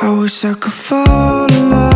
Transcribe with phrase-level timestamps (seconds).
[0.00, 1.87] I wish I could fall in love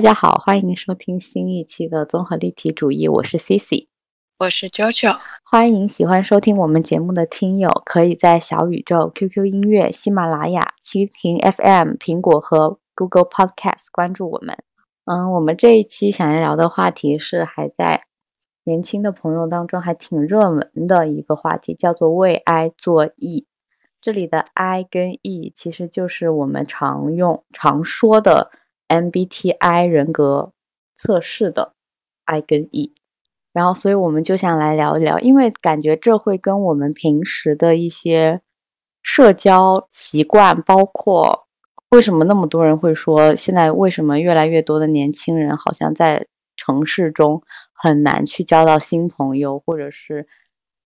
[0.00, 3.88] 大家好，欢迎收听新一期的综合立体主义，我是 Cici。
[4.38, 14.56] 我是 JoJo，欢迎喜欢收听我们节目的听友，可以在小宇宙、QQ 音乐、喜马拉雅、蜻蜓 FM、苹果和 Google Podcast 关注我们。
[15.04, 18.04] 嗯，我们这一期想要聊的话题是还在
[18.64, 23.46] 年轻的朋友当中还挺热门的一个话题，叫做为爱作义。
[24.00, 28.50] 这里的 I 跟 E 其实就是我们常用、常说的
[28.90, 30.52] MBTI 人格
[30.96, 31.72] 测试的
[32.24, 32.92] I 跟 E。
[33.52, 38.42] 然后，所以我们就想来聊一聊，因为感觉这会跟我们平时的一些
[39.02, 41.48] 社交习惯，包括
[41.90, 50.28] 为什么那么多人会说，现在为什么越来越多的年轻人好像在城市中很难去交到新朋友，或者是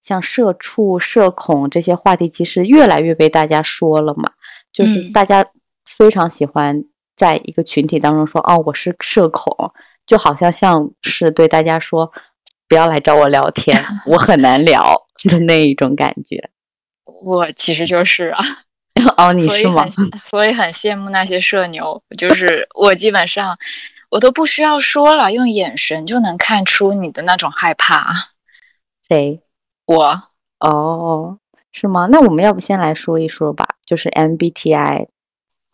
[0.01, 4.33] 像社畜、社恐这些话题，其实越来越被大家说了嘛，
[4.73, 5.47] 就是嗯大家
[5.85, 6.83] 非常喜欢
[7.17, 9.53] 在一个群体当中说，哦，我是社恐，
[10.07, 12.13] 就好像像是对大家说。
[12.67, 16.49] 不要来找我聊天，我很难聊的那一种感觉。
[17.05, 18.43] 我其实就是啊，
[19.19, 20.21] 哦，你是吗很？
[20.25, 23.57] 所以很羡慕那些社牛，就是我基本上
[24.09, 28.31] 我都不需要说了，用眼神就能看出你的那种害怕。
[29.07, 29.43] 谁？
[29.85, 30.23] 我
[30.59, 31.39] 哦，
[31.71, 32.09] 是吗？
[32.11, 35.07] 那我们要不先来说一说吧，就是 MBTI。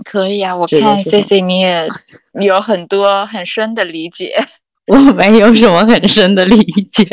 [0.05, 1.89] 可以啊，我看 C C 你也
[2.41, 4.35] 有很多很深的理解。
[4.91, 7.07] 我没有什么很深的理解，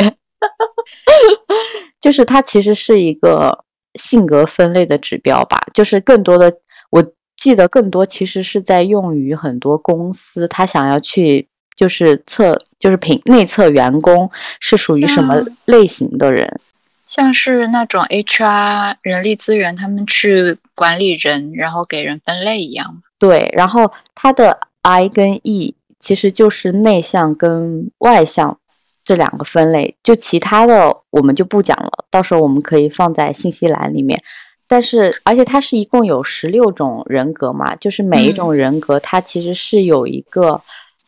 [2.01, 6.51] 就是它其实是一个性格分类的指标吧，就是更多的，
[6.89, 7.05] 我
[7.35, 14.27] 记得更多其实是在用于很多公司，他想要去就是测，就是评内测员工
[14.59, 16.59] 是属于什么类型的人。
[17.07, 23.01] 像是那种 HR 人力资源，他们去管理人，然后给人分类一样。
[23.18, 28.59] 对，然后它的 I 跟 E 其实就是内向跟外向
[29.03, 34.22] 这两个分类，就其他的我们就不讲了，到时候我们可以放在信息栏里面。
[34.67, 40.62] 但是，而且它是一共有十六种人格嘛，就是每一种人格它其实是有一个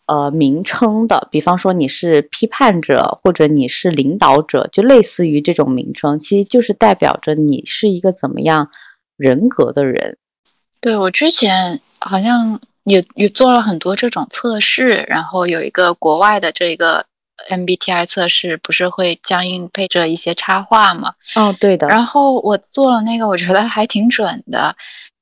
[0.10, 8.70] 呃名称的，比方说你是批判者或者你是领导者，就类似于这种名称，其实就是代表着你是一个怎么样
[9.16, 10.18] 人格的人。
[10.82, 17.06] 对我之前好像也也做了很多这种测试，然后有一个国外的这个
[17.50, 21.14] MBTI 测试，不是会相应配着一些插画吗？
[21.36, 21.88] 哦，对的。
[21.88, 24.76] 然后我做了那个，我觉得还挺准的，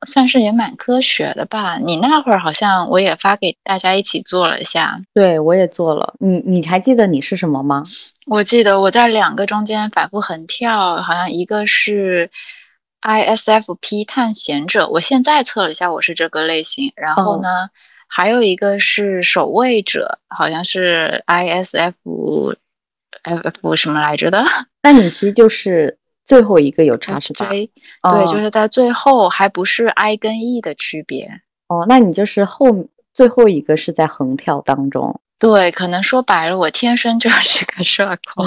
[0.05, 1.77] 算是也蛮科学的吧。
[1.77, 6.13] 你那会儿好像我也发给大家一起做了一下，对，我也做了。
[6.19, 7.83] 你你还记得你是什么吗？
[8.27, 12.29] 我记得我在两个中间反复横跳，好像一个是
[13.01, 16.91] ISFP 探险者，我现在测了一下，我是这个类型。
[16.95, 17.69] 然后呢，
[18.07, 22.55] 还有一个是守卫者，好像是 ISF
[23.23, 24.43] F 什么来着的
[24.83, 25.97] 那你其实就是
[26.27, 27.71] 最后一个有差是吧？？J，
[28.03, 31.41] 哦对，就是在最后，还不是 I 跟 E 的区别。
[31.69, 32.67] 哦，那你就是后
[33.13, 35.21] 最后一个是在横跳当中。
[35.39, 38.05] 对，可能说白了，我天生就是 个社
[38.35, 38.45] 恐。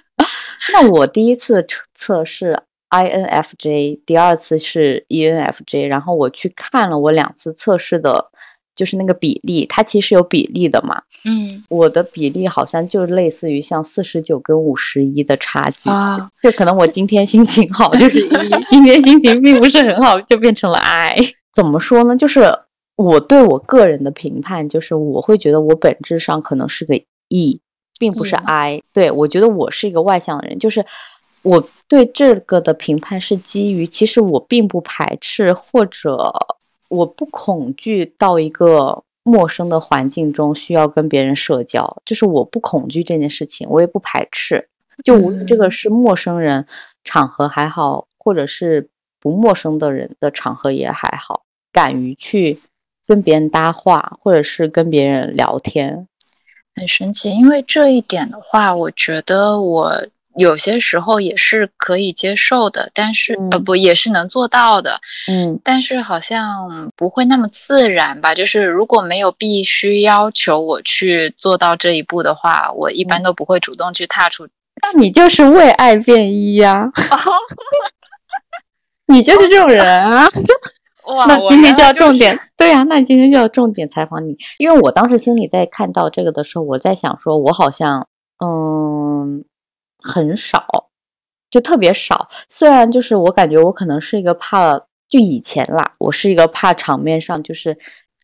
[0.74, 8.30] 那我第一次测测是 INFJ，第二次是 ENFJ，然后我去看了我两次测试的，
[8.76, 11.02] 就是那个比例，它其实有比例的嘛。
[11.24, 18.30] 嗯，我的比例好像就类似于像四十九跟五十一的差距，啊就就可能我今天心情好就是一，
[18.70, 21.16] 今天心情并不是很好就变成了 I。
[21.52, 22.14] 怎么说呢？
[22.14, 22.44] 就是
[22.96, 26.94] 我对我个人的评判，就是我会觉得我本质上可能是个
[27.28, 27.60] E，
[27.98, 28.82] 并不是 E 吗 I。
[28.92, 30.84] 对我觉得我是一个外向的人，就是
[31.42, 36.32] 我对这个的评判是基于，其实我并不排斥，或者
[36.88, 44.68] 我不恐惧到一个陌生的环境中需要跟别人社交，就是我不恐惧这件事情，我也不排斥。
[45.04, 46.66] 就无论这个是陌生人
[47.04, 48.88] 场合还好，或者是
[49.20, 51.42] 不陌生的人的场合也还好，
[51.72, 52.60] 敢于去
[53.06, 56.08] 跟别人搭话，或者是跟别人聊天，
[56.74, 57.30] 很神奇。
[57.30, 60.06] 因为这一点的话，我觉得我
[60.38, 65.00] 有些时候也是可以接受的，但是呃不也是能做到的，
[65.30, 68.34] 嗯但是好像不会那么自然吧。
[68.34, 74.46] 就是如果没有必须要求我去做到这一步的话，我一般都不会主动去踏出。
[74.82, 76.86] 那你就是为爱变衣呀、
[79.08, 80.26] 你就是这种人啊。
[81.06, 88.08] 哇那今天就要重，点，对呀、那今天就要重点采访你，因为我当时心里在看到这个的时候，我在想说，我好像
[88.44, 89.44] 嗯
[89.98, 90.90] 很少，
[91.50, 92.28] 就特别少。
[92.48, 94.78] 虽然就是我感觉我可能是一个怕，
[95.08, 97.76] 就以前啦，我是一个怕场面上就是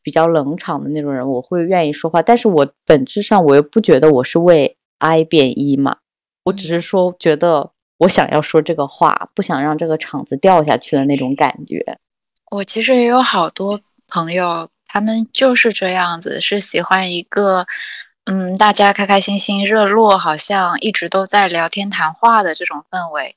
[0.03, 5.99] 比较冷场的那种人，我会愿意说话，但是我本质上我又不觉得我是为 I 变一嘛，
[6.45, 11.99] 我只是说觉得我想要说这个话，不想让这个场子掉下去的那种感觉。
[12.51, 17.67] 我其实也有好多朋友，他们就是这样子，是喜欢一个，
[18.25, 23.35] 嗯，大家开开心心、热络，好像一直都在聊天谈话的这种氛围。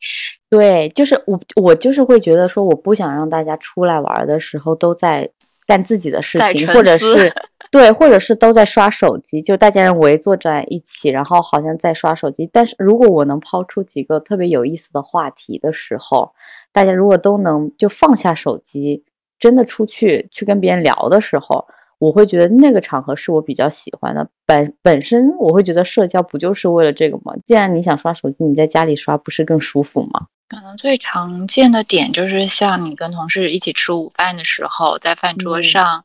[0.50, 5.30] 对，就是我，我就是会觉得说，我不想让大家出来玩儿的时候都在
[5.66, 7.34] 干自己的事情，或者是
[7.72, 12.48] 对，或者是都在刷手机，就大家人围坐在一起，然后好像在刷手机。
[12.54, 16.32] 但是如果我能抛出几个特别有意思的话题的时候，
[16.72, 19.04] 大家如果都能就放下手机，
[19.40, 21.68] 真的出去去跟别人聊的时候，
[22.00, 24.28] 我会觉得那个场合是我比较喜欢的。
[24.46, 27.34] 本本身我会觉得社交不就是为了这个吗？
[27.46, 30.28] 既然你想刷手机，你在家里刷不是更舒服吗？
[30.48, 36.04] 可能最常见的点就是像你跟同事一起吃午饭的时候，在饭桌嗯上，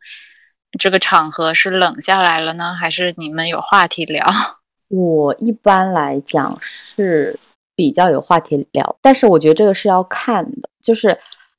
[0.79, 4.25] 这个场合是冷下来了呢，还是你们有话题聊？
[4.89, 7.39] 我一般来讲是
[7.77, 11.19] 比较有话题聊，但是我觉得这个是要看的，就是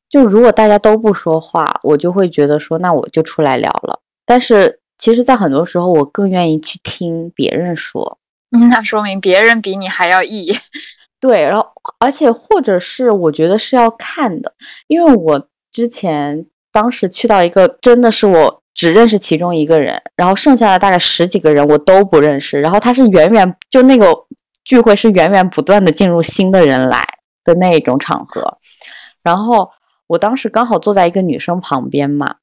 [0.09, 3.99] 就如果大家都不说话，我就会觉得说那我就出来聊了。
[4.25, 8.19] 但是其实，在很多时候，我更愿意去听别人说，
[8.51, 10.57] 嗯那说明别人比你还要 E。
[11.19, 11.67] 对，然后
[11.99, 14.53] 而且或者是我觉得是要看的，
[14.87, 24.07] 因为我之前当时去到一个真的是我只认识其中一个人，然后剩下的大概十几个人我都不认识，然后他是源源就那个
[24.63, 27.05] 聚会是源源不断的进入新的人来
[27.43, 28.57] 的那一种场合，
[29.21, 29.69] 然后
[30.07, 32.37] 我当时刚好坐在一个女生旁边嘛，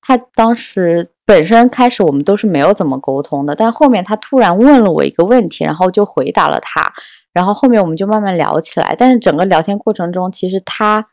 [0.00, 6.92] 他当时本身开始我们都是没有怎么沟通的，但后面他突然问了我一个问题，然后就回答了他。
[7.32, 11.06] 然后后面我们就慢慢聊起来，但是整个聊天过程中，其实他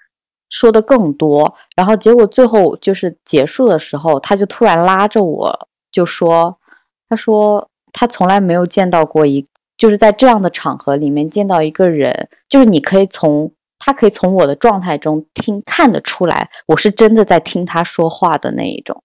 [0.49, 6.57] 说的更多，然后结果最后就是结束的时候，他就突然拉着我就说，
[7.09, 9.45] 他说他从来没有见到过一，
[9.75, 13.51] 就是在这样的场合里面见到一个人，就是你可以从
[13.83, 19.03] 他可以从我的状态中听看得出来，我是真的在听他说话的那一种。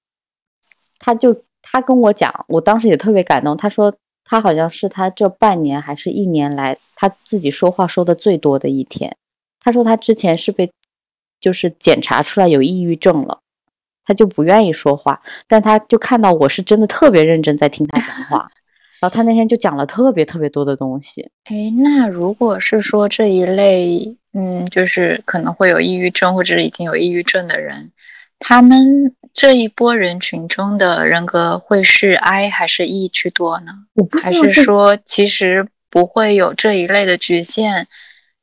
[0.98, 3.94] 他就他跟我讲，我当时也特别感动，他说。
[4.30, 9.16] 他好像是他这半年还是一年来他自己说话说的最多的一天。
[9.58, 10.70] 他说他之前是被
[11.40, 13.40] 就是检查出来有抑郁症了，
[14.04, 18.50] 他就不愿意说话，但他就看到我是真的特别认真在听他讲话，
[19.00, 21.30] 然后他那天就讲了特别特别多的东西。
[21.44, 27.92] 哎，那如果是说这一类，嗯，就是可能会有抑郁症或者已经有抑郁症的人，
[28.38, 33.72] 他们这一波人群中的人格会是 I 还是 E 居多呢？
[33.94, 37.86] 我不还是说其实不会有这一类的局限，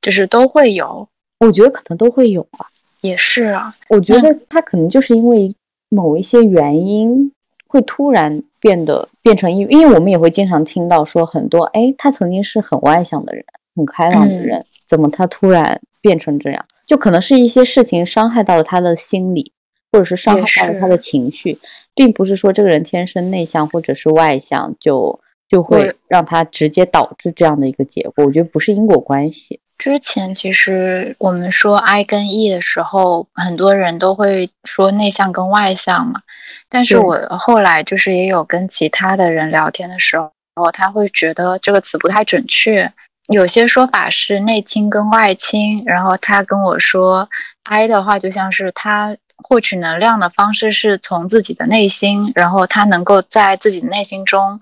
[0.02, 1.10] 就是都会有？
[1.40, 2.68] 我觉得可能都会有吧。
[3.02, 5.54] 也是啊，我觉得他可能就是因为
[5.90, 7.32] 某一些原因，
[7.68, 9.68] 会突然变得变成抑郁。
[9.70, 13.46] 因为我们也会经常听到说很多，哎，他曾经是很外向的人，
[13.76, 16.66] 很开朗的嗯人，怎么他突然变成这样？
[16.88, 19.52] 就可能是一些事情伤害到了他的心理，
[19.92, 21.60] 或者是伤害到了他的情绪，
[21.94, 28.26] 并不是说这个人天生内向或者是外向就就会让他直接导致这样的一个结果。
[28.26, 29.60] 我觉得不是因果关系。
[29.78, 36.22] 之前其实我们说 I 跟 E 的时候，很多人都会说内向跟外向嘛。
[36.70, 42.92] 但是我后来就是也有跟其他的人聊天的时候，他会觉得这个词不太准确。
[43.28, 47.28] 有些说法是内倾跟外倾，然后他跟我说
[47.64, 54.60] I 的话就像是他获取能量的方式是从自己的内心，然后他能够在自己的内心中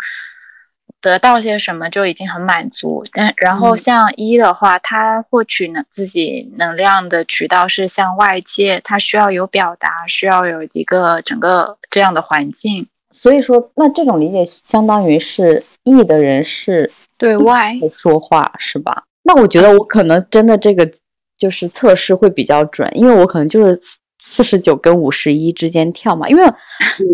[1.04, 3.04] 得到些什么就已经很满足。
[3.12, 12.88] 但然后嗯像一的话，他获取能自己能量的渠道是向外界，他需要有表达，需要有一个整个这样的环境。
[13.12, 19.04] 所以说，那这种理解相当于是 E 的人是对外，说话是吧？
[19.24, 20.90] 那我觉得我可能真的这个
[21.38, 23.78] 就是测试会比较准，因为我可能就是
[24.20, 26.54] 四十九跟五十一之间跳嘛，因为我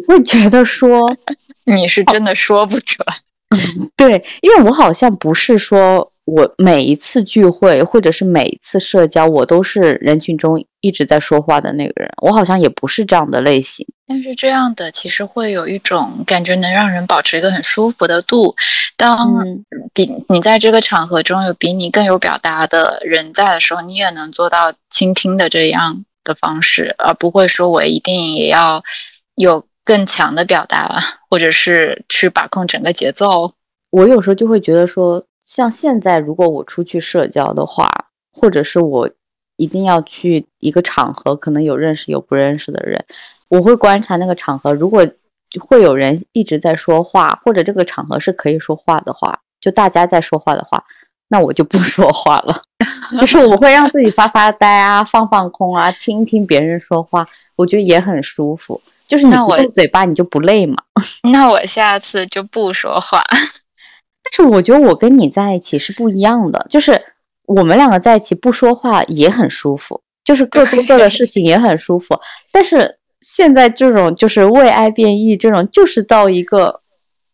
[0.08, 1.14] 会觉得说，
[1.66, 3.06] 你是真的说不准。
[3.98, 13.86] 对，因为我好像不是说我每一次聚会或者是每一次社交，我都是人群中一直在说话的那个人，我好像也不是这样的类型。
[14.06, 18.56] 但是这样的其实会有一种感觉，能让人保持一个很舒服的度。
[18.96, 28.84] 当嗯比你在这个场合中有比你更有表达的人在的时候，你也能做到倾听的这样的方式，而不会说我一定也要
[29.36, 33.52] 有更强的表达，或者是去把控整个节奏。
[33.90, 37.90] 我有时候就会觉得说，像现在如果我出去社交的话，
[38.32, 39.10] 或者是我
[39.56, 43.04] 一定要去一个场合，可能有认识有不认识的人，
[43.48, 45.04] 我会观察那个场合，如果
[45.60, 50.84] 会有人一直在说话，或者这个场合是可以说话的话，就大家在说话的话，
[51.30, 52.62] 那我就不 说话了，
[53.20, 58.80] 就是我会让自己发发呆啊，放放空啊，听听别人说话，我觉得也很舒服。
[59.10, 60.78] 就是你不动嘴巴，你就不累嘛。
[61.30, 63.22] 那我下次就不说话。
[64.24, 67.02] 但是我觉得我跟你在一起是不一样的，就是
[67.48, 72.18] 我们两个在一起不说话也很舒服，就是各做各的事情也很舒服。
[72.52, 76.82] 但是现在这种就是为爱变异，这种就是到一个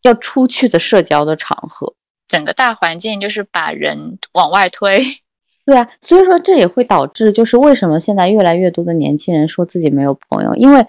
[0.04, 1.94] 要出去的社交的场合，
[2.28, 5.04] 整个大环境就是把人往外推。
[5.66, 10.86] 对啊，所以说这也会导致就是为什么现在越来越多的年轻人说自己没有朋友，因为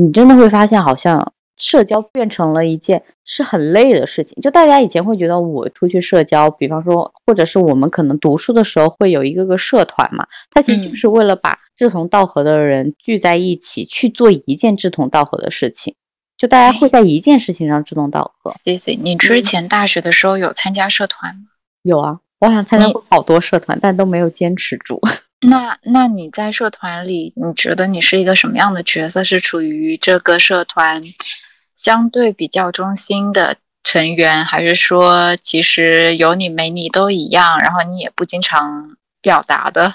[0.00, 1.32] 你真的会发现好像。
[1.62, 15.94] 社交变成了一件是很累的事情，就大家以前会觉得我出去社交，比方说，或者是我们可能读书的时候会有一个个社团嘛，它其实就是为了把志同道合的人聚在一起去做一件志同道合的事情，
[16.38, 18.54] 就大家会在一件事情上志同道合。
[18.64, 21.42] c c 你之前大学的时候有参加社团吗？
[21.82, 24.98] 有啊，我好像参加过好多社团，但都没有坚持住。
[25.40, 29.24] 那那你在社团里，你觉得你是一个什么样的角色？
[29.24, 31.02] 是处于这个社团
[31.74, 39.94] 相对比较中心的成员，还是说其实有你没你都一样，然后你也不经常表达的？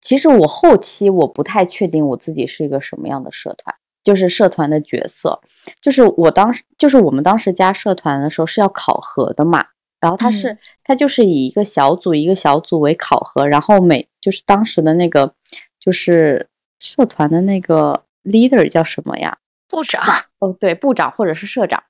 [0.00, 5.38] 其实我后期我不太确定我自己是一个什么样的社团，就是社团的角色。
[5.78, 9.66] 就是我当时，就是我们当时加社团的时候是要考核的嘛，
[10.00, 15.34] 然后它是、嗯它就是以一个小组一个小组为考核，然后每就是当时的那个
[15.78, 16.48] 就是
[16.80, 19.38] 社团的那个 leader 叫什么呀？
[19.68, 20.02] 部长，
[20.40, 21.80] 哦，对，部长或者是社长，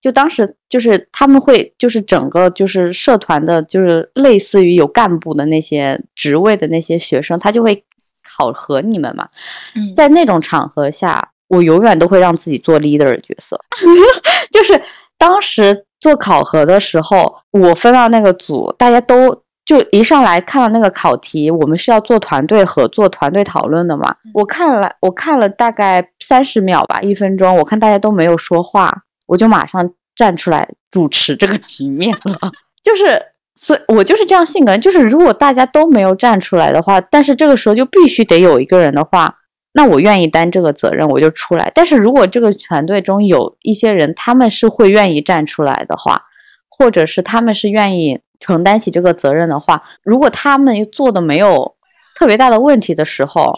[0.00, 7.84] 就当时就是他们会就是整个就是社团的，就是类似于有干部的那些职位的那些学生，他就会
[8.24, 9.28] 考核你们嘛。
[9.76, 13.60] 嗯，在那种场合下，我永远都会让自己做 leader 的角色，
[14.50, 14.82] 就是
[15.16, 19.42] 当时做考核的时候，我分到那个组，大家都。
[19.68, 24.14] 就一上来看到那个考题，我们是要做团队合作、团队讨论的嘛。
[24.32, 29.86] 我看了，我看了大概三十秒吧，一分钟，我看大家都没有说话，我就马上
[30.16, 32.50] 站出来主持这个局面了。
[32.82, 33.20] 就是，
[33.56, 39.34] 所以我就是这样性格，就是如果大家都没有站出来的话，但是这个时候就必须得有一个人的话，
[39.72, 41.70] 那我愿意担这个责任，我就出来。
[41.74, 46.22] 但是如果这个团队中有一些人，他们是会愿意站出来的话，
[46.68, 48.20] 或者是他们是愿意。
[48.40, 51.74] 承担起这个责任的话，如果他们做的没有
[52.14, 53.52] 特别大的问题的时候，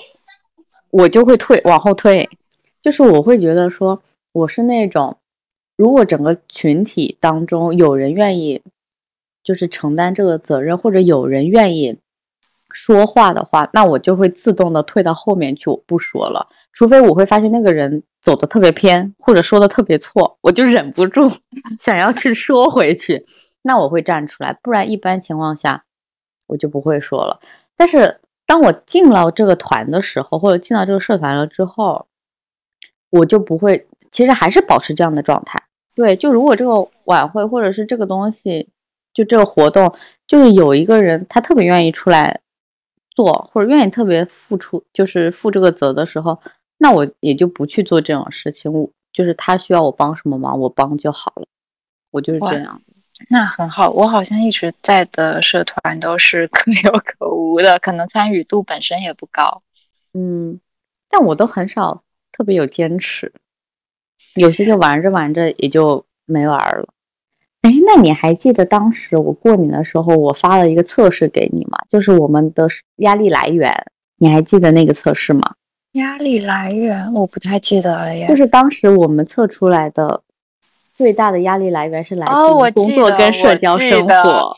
[0.91, 2.27] 我就会退往后退。
[2.81, 4.03] 就是我会觉得说，
[4.33, 5.19] 我是那种，
[5.77, 8.63] 如果整个群体当中有人愿意，
[9.45, 11.99] 就是承担这个责任，或者有人愿意
[12.73, 16.47] 说话的话，那我就会自动的退到后面去，我不说了。
[16.73, 21.29] 除非我会发现那个人走的特别偏，或者说的特别错，我就忍不住
[21.79, 23.27] 想要去说回去。
[23.63, 25.85] 那我会站出来，不然一般情况下
[26.47, 27.41] 我就不会说了。
[27.77, 32.07] 但是当我进了这个团的时候，或者进到这个社团了之后，
[33.11, 35.63] 我就不会，其实还是保持这样的状态。
[35.95, 38.69] 对，就如果这个晚会或者是这个东西，
[39.13, 39.93] 就这个活动，
[40.27, 42.41] 就是有一个人他特别愿意出来
[43.23, 46.41] 做，或者愿意特别付出，就是负这个责的时候，
[46.79, 48.73] 那我也就不去做这种事情。
[48.73, 51.47] 我就是他需要我帮什么忙，我帮就好了。
[52.13, 52.81] 我就是这样。
[53.29, 59.59] 那很好，我好像一直在的社团都是 可有可无的，可能参与度本身也不高。
[60.15, 60.59] 嗯，
[61.11, 63.33] 但我都很少特别有坚持，
[64.37, 66.89] 有些就玩着玩着也就没玩了。
[67.63, 71.79] 哎，那你还记得当时我过年的时候，我发了一个测试给你吗？
[71.89, 73.75] 就是我们的压力来源，
[74.19, 75.43] 你还记得那个测试吗？
[75.93, 78.27] 压力来源我不太记得了耶。
[78.29, 80.23] 就是当时我们测出来的
[80.93, 84.53] 最大的压力来源是来自于工作跟社交生得活。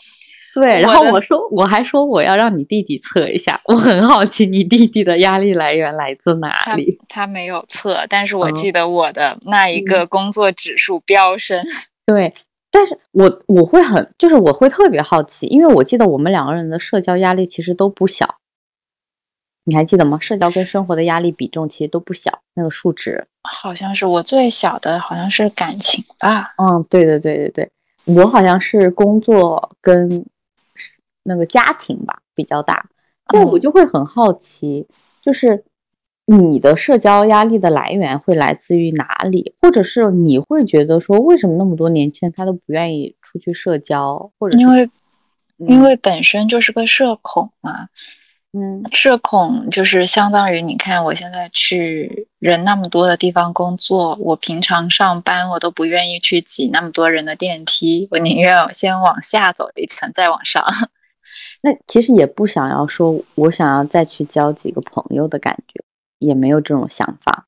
[0.54, 6.99] 对，然后我说，我还说我要让你弟弟测一下，我很好奇你弟弟的压力来源来自哪里。
[7.09, 11.64] 他没有测，但是我嗯记得我的那一个工作指数飙升。
[12.04, 12.35] 对，
[12.73, 18.38] 但是我我会很，就是我会特别好奇，因为我记得我们两个人的社交压力其实都不小，
[19.64, 20.19] 你还记得吗？
[20.19, 23.29] 社交跟生活的压力比重其实都不小，那个数值。
[23.43, 26.55] 好像是我最小的，好像是感情吧。
[26.57, 27.71] 嗯，对对对对对，
[28.14, 30.25] 我好像是工作跟
[31.25, 32.88] 那个家庭吧比较大，
[33.26, 34.88] 但我嗯就会很好奇，
[35.21, 35.62] 就是
[36.25, 44.88] 你的社交压力的来源会来自于哪里，或者是你会觉得说，为什么那么多年轻人他都不愿意出去社交，或者因为
[45.57, 47.88] 因嗯为本身就是个社恐嘛，
[48.52, 48.83] 嗯。
[48.93, 60.64] 社恐就是相当于你看我现在去人那么多的地方工作，我平常上班我都不愿意去挤那么多人的电梯，我宁愿先往下走一层再往上。
[61.62, 65.83] 那其实也不想要说我想要再去交几个朋友的感觉，
[66.26, 67.47] 也没有这种想法。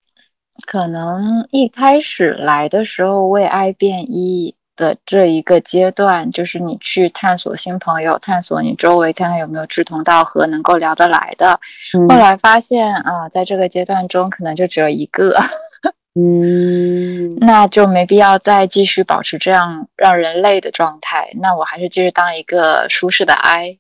[0.67, 11.61] 可能一开始来的时候为爱变一的这一个阶段，就是你去探索新朋友，探索你周围看看有没有志同道合、能够聊得来的。
[11.97, 15.37] 嗯后来发现啊，在这个阶段中可能就只有一个，
[16.15, 21.31] 嗯那就没必要再继续保持这样让人累的状态。
[21.41, 23.79] 那我还是继续当一个舒适的 I。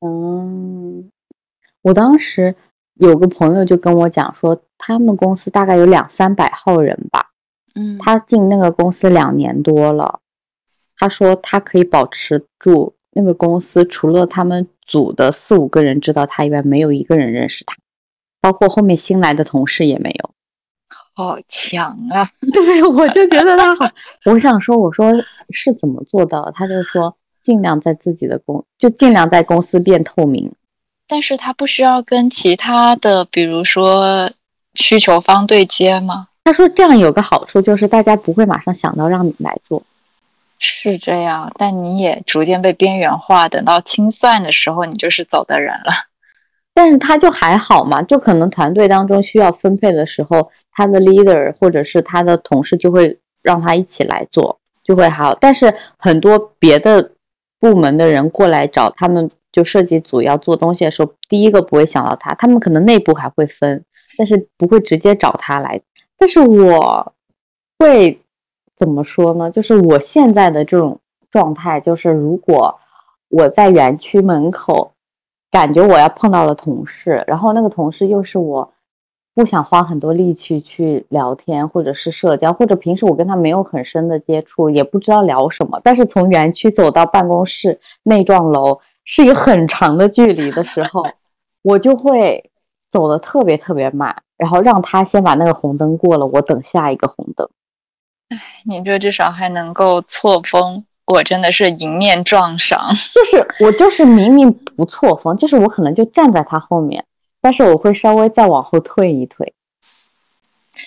[0.00, 1.10] 嗯，
[1.82, 2.54] 我当时
[2.98, 7.30] 有个朋友就跟我讲说，他们公司大概有两三百号人吧，
[7.74, 10.20] 嗯，他进那个公司两年多了，
[10.96, 17.76] 他说他可以保持住那个公司，除了他们组的四五个人知道他以外，没有一个人认识他，
[18.40, 20.30] 包括后面新来的同事也没有。
[21.14, 22.24] 好强啊！
[22.52, 23.90] 对，我就觉得他好。
[24.26, 25.12] 我想说，我说
[25.50, 26.50] 是怎么做到？
[26.54, 30.52] 他就说尽量在自己的公，就尽量在公司变透明。
[31.08, 34.30] 但是他不需要跟其他的，比如说
[34.74, 36.28] 需求方对接吗？
[36.44, 39.82] 他说这样有个好处，就是大家不会马上想到让你来做。
[40.58, 45.92] 是这样，但你也逐渐被边缘化，等到清算的时候，你就是走的人了。
[46.72, 55.34] 但是他就还好嘛，就可能团队当中需要分配的时候，他的 leader 或者是他的同事就会让他一起来做，就会好。
[55.34, 57.12] 但是很多别的
[57.58, 63.82] 部门的人过来找他们，就设计组要做东西的时候，第一个不会想到他，他们可能内部还会分，
[64.18, 65.80] 但是不会直接找他来。
[66.18, 67.12] 但是我
[67.78, 68.20] 会
[68.76, 69.50] 怎么说呢？
[69.50, 72.78] 就是我现在的这种状态，就是如果
[73.28, 74.92] 我在园区门口。
[75.48, 78.74] 感觉我要碰到了同事，然后那个同事又是我
[79.32, 85.78] 不想花很多力气去聊天，或者是社交，或者平时我跟他没有很深的接触，也不知道聊什么。
[85.82, 91.06] 但是从园区走到办公室那幢楼是一个很长的距离的时候，
[91.62, 92.50] 我就会
[92.90, 97.48] 走的特别特别慢，然后让他先把那个红灯过了，我等下一个红灯。
[98.28, 102.78] 哎你这至少还能够错峰，我真的是迎面撞上。
[103.14, 107.04] 就是我就是明明不错峰，就是我可能就站在他后面，
[107.40, 109.54] 但是我会稍微再往后退一退，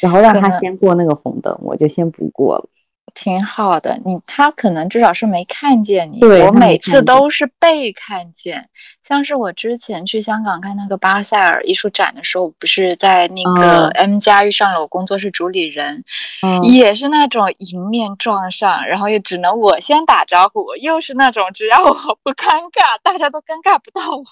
[0.01, 2.65] 然后让他先过那个红灯，我就先不过了。
[3.13, 8.69] 挺好的，你他可能至少是没看见你，我每次都是被看见。
[9.01, 16.03] 像是我之前去香港看那个巴塞尔艺术展的时候，不是在那个嗯 M 家遇上了我工作室主理人，
[16.43, 21.93] 嗯，也是那种迎面撞上，然后又只能我先打招呼，又是那种只要我
[22.23, 24.23] 不尴尬，大家都尴尬不到我。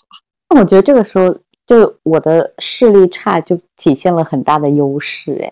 [0.49, 1.35] 那我觉得这个时候
[1.65, 5.37] 就我的视力差就体现了很大的优势。
[5.43, 5.51] 哎，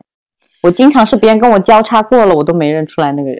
[0.66, 3.40] 我经常是别人跟我交叉过了，我都没认出来那个人。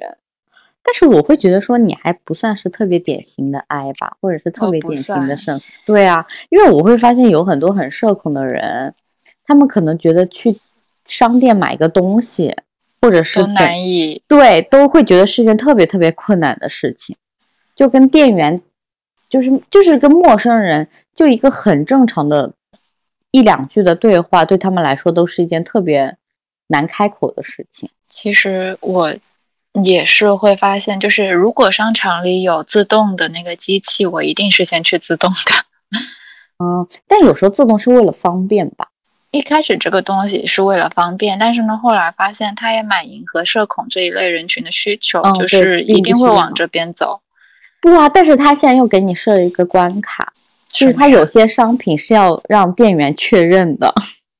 [0.84, 5.66] 但是我会觉得说你还不算是特别典型的 I 吧，或者是特别典型的算社。
[5.88, 8.94] 对啊，因为我会发现有很多很社恐的人，
[9.44, 10.60] 他们可能觉得去
[11.04, 12.56] 商店买个东西，
[13.02, 17.16] 或者是都难以对，都会觉得是件特别特别困难的事情，
[17.76, 18.62] 就跟店员，
[19.28, 22.54] 就是就是跟陌生人，就一个很正常的
[23.32, 26.16] 一两句的对话，对他们来说都是一件特别
[26.68, 27.90] 难开口的事情。
[28.08, 29.14] 其实我
[29.84, 36.00] 也是会发现，就是如果商场里有自动的那个机器，我一定是先去自动的，
[36.64, 38.88] 嗯，但有时候自动是为了方便吧。
[39.32, 47.20] 一开始这个东西是为了方便，但是呢，后来发现它也蛮迎合社恐这一类人群的需求，嗯就是一定会往这边走。
[47.82, 50.32] 不啊，但是他现在又给你设了一个关卡，
[50.70, 53.94] 就是什么呀他有些商品是要让店员确认的。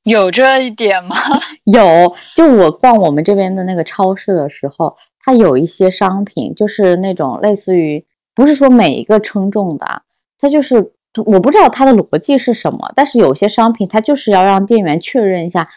[0.06, 1.16] 有这一点吗？
[1.66, 10.02] 有，就我逛我们这边的那个超市的时候，它有一些商品就是那种类似于，不是说每一个称重的啊，
[10.38, 10.94] 它就是
[11.26, 15.68] 我不知道它的逻辑是什么，但是有些商品它就是要让店员确认一下，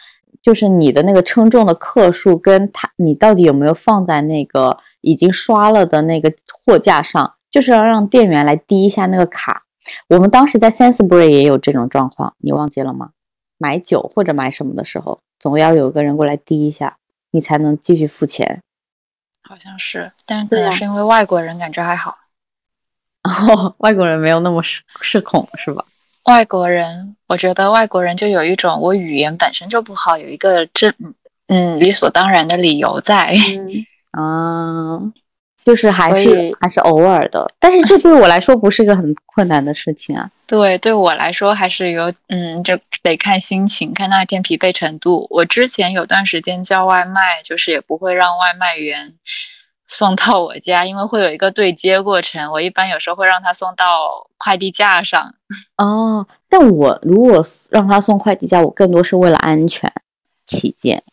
[0.43, 6.31] 就是你的那个称重的克数跟它你到底有没有放在那个已经刷了的那个
[6.63, 9.63] 货架上，就是要让店员来滴一下那个卡。
[10.09, 13.09] 我们当时在 Sainsbury 也有这种状况，你忘记了吗？
[13.59, 16.97] 买酒或者买什么的时候，总要有个人过来滴一下，
[17.29, 18.63] 你才能继续付钱。
[19.43, 22.17] 好像是，但可对啊能是因为外国人感觉还好。
[23.23, 25.85] 哦， 外国人没有那么社社恐是吧？
[26.23, 30.93] 外国人，我觉得外国人就有一种我语言本身就不好，有一个这
[31.47, 33.33] 嗯理所当然的理由在。
[34.11, 34.99] 啊，
[35.69, 40.27] 就是还是还是偶尔的，但是这对我来说不是一个很困难的事情啊。
[40.47, 45.27] 对，对我来说还是有，嗯，就得看心情，看那天疲惫程度。
[45.29, 49.13] 我之前有段时间叫外卖，就是也不会让外卖员
[49.85, 52.51] 送到我家，因为会有一个对接过程。
[52.51, 53.85] 我一般有时候会让他送到
[54.39, 55.35] 快递架上。
[55.77, 59.93] 哦，但我如果让他送快递架，我更多是为了安全
[60.47, 61.03] 起见，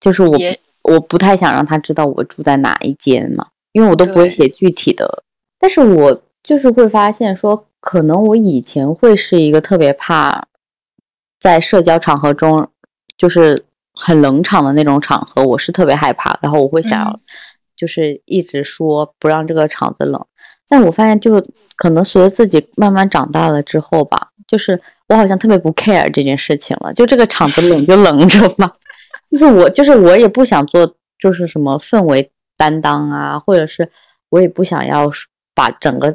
[0.00, 0.36] 就是我
[0.82, 5.22] 我不太想让他知道我住在哪一间嘛，因为我都不会写具体的。
[5.58, 10.46] 但是我就是会发现说，可能我以前会是一个特别怕
[11.38, 12.68] 在社交场合中，
[13.16, 17.20] 就是很冷场的那种场合，我是特别害怕，然后我会想要嗯
[17.76, 20.24] 就是一直说不让这个场子冷。
[20.68, 21.44] 但我发现，就
[21.76, 28.72] 可能随着自己慢慢长大了之后吧，就是我好像特别不 care 这件事情了，就这个场子冷就冷着吧。
[29.30, 32.30] 就是我，就是我也不想做，就是什么氛围
[32.60, 33.90] 担当啊，或者是
[34.28, 35.10] 我也不想要
[35.54, 36.14] 把整个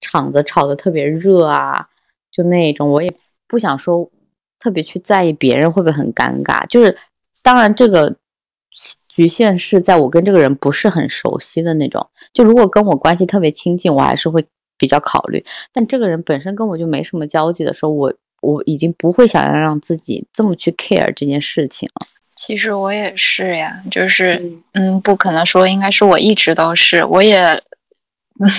[0.00, 1.86] 场子炒得特别热啊，
[2.30, 3.14] 就那一种，我也
[3.46, 4.10] 不想说
[4.58, 6.66] 特别去在意别人会不会很尴尬。
[6.68, 6.96] 就是
[7.42, 8.16] 当然这个
[9.10, 14.42] 局限是在我跟这个人不是很熟悉的那种，就如果跟我关系特别亲近，我还是会
[14.78, 15.44] 比较考虑。
[15.70, 22.06] 但这个人本身跟我就没什么交集的时候，我我已经不会想要让自己这么去 care 这件事情了。
[22.36, 24.34] 其实我也是呀，就是
[24.72, 27.40] 嗯嗯，不可能说应该是我一直都是，我也，
[28.40, 28.50] 嗯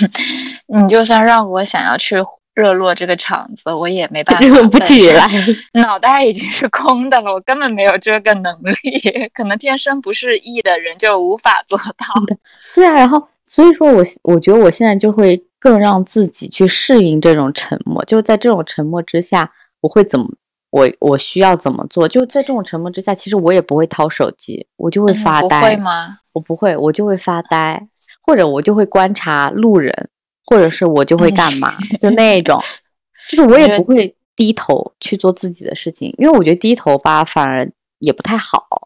[0.82, 2.16] 你就算让我想要去
[2.54, 5.28] 热络这个场子，我也没办法， 热不起来。
[5.80, 12.36] 脑袋已经是空的了，我根本没有这个能力，可能天生不是 E 的人就无法做到的。
[12.74, 20.26] 对啊，然后所以说我我觉得我现在就会更让自己去适应这种沉默，就在这种沉默之下，我会怎么
[20.76, 22.06] 我我需要怎么做？
[22.06, 25.62] 就在这种沉默之下，其实我也不会掏手机，我就会嗯不发呆。
[25.62, 26.18] 会吗？
[26.34, 27.88] 我不会，我就会发呆，
[28.22, 30.10] 或者我就会观察路人，
[30.44, 32.60] 或者是我就会干嘛，就那种，
[33.26, 37.66] 就是我也不会低头去做自己的事情，因为我觉得低头吧反而
[38.00, 38.85] 也不太好，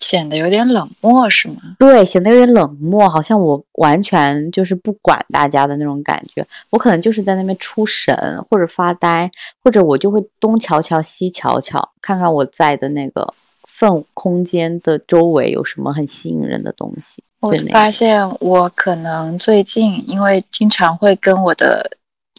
[0.00, 1.76] 显得有点冷漠是吗？
[1.78, 6.44] 对，显得有点冷漠，好像我完全就是不管大家的那种感觉。
[6.70, 9.30] 我可能就是在那边出神，或者发呆，
[9.62, 13.32] 或者我就会东瞧瞧西瞧瞧，看看我在的那个
[13.68, 17.22] 氛空间的周围有什么很吸引人的东西。
[17.40, 21.90] 我发现我可能最近因为经常会跟我的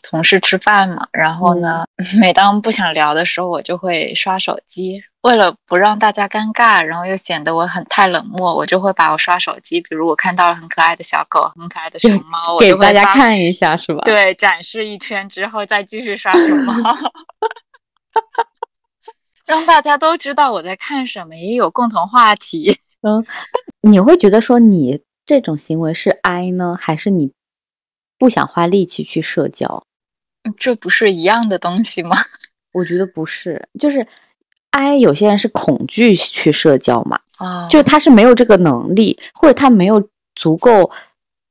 [0.03, 1.85] 同事吃饭嘛，然后呢，
[2.19, 5.03] 每当不想聊的时候，我就会刷手机。
[5.21, 14.01] 为了不让大家尴尬，然后又显得我很太冷漠，我就会把我刷手机，比如我看到了很可爱的小狗、很可爱的熊猫，我给就会发大家看一下，是吧？
[14.03, 16.73] 对，展示一圈之后再继续刷熊猫，
[19.45, 22.79] 让大家都知道我在看什么，也有共同话题。
[23.03, 23.23] 嗯
[23.81, 27.31] 你会觉得说你这种行为是 I 呢，还是你
[28.17, 29.83] 不想花力气去社交？
[30.57, 32.15] 这不是一样的东西吗？
[32.73, 34.05] 我觉得不是，就是
[34.71, 40.89] I 有些人是恐惧去社交嘛，哦，就他是没有这个能力，或者他没有足够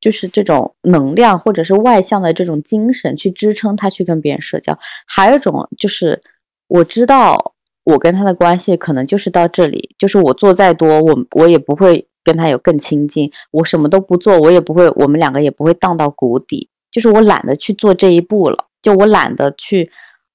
[0.00, 4.78] 就是这种能量，或者是外向的这种精神去支撑他去跟别人社交。
[5.06, 6.22] 还有一种就是
[6.68, 19.90] 我知道我跟他的关系可能就是到这里，就是我做再多，我我也不会跟他有更亲近，我什么都不做，我也不会，我们两个也不会荡到谷底，就是我懒得去做这一步了，就我懒得去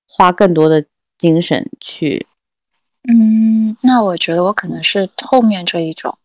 [0.08, 0.86] 花更多的
[1.18, 2.26] 精神去
[3.08, 6.18] 嗯，那我觉得我可能是后面这一种，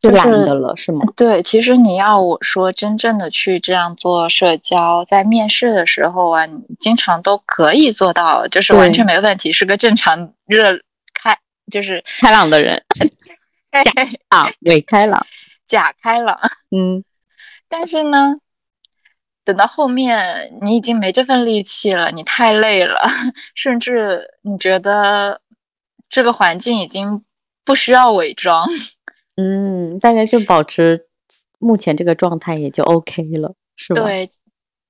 [0.00, 1.06] 就就是懒得了，是吗？
[1.16, 10.80] 对，其实你要我说真正的去这样做社交，在面试的时候啊，你经常都可以做到，就是完全没问题，是个正常热
[11.14, 11.38] 开
[11.70, 12.82] 就是开朗的人
[13.70, 13.92] 假
[14.28, 15.24] 啊，伪开朗，
[15.66, 16.38] 假开朗。
[16.76, 17.04] 嗯，
[17.68, 18.36] 但是呢，
[19.46, 23.00] 等到后面你已经没这份力气了，你太累了，
[23.54, 25.40] 甚至你觉得
[26.10, 27.22] 这个环境已经
[27.64, 28.68] 不需要伪装。
[29.36, 31.06] 嗯，大家就保持
[31.58, 34.02] 目前这个状态也就 OK 了，是吧？
[34.02, 34.28] 对，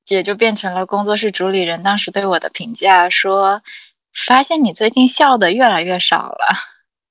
[0.09, 3.61] 也就变成了工作室主理人当时对我的评价，说
[4.27, 6.47] 发现你最近笑的越来越少了，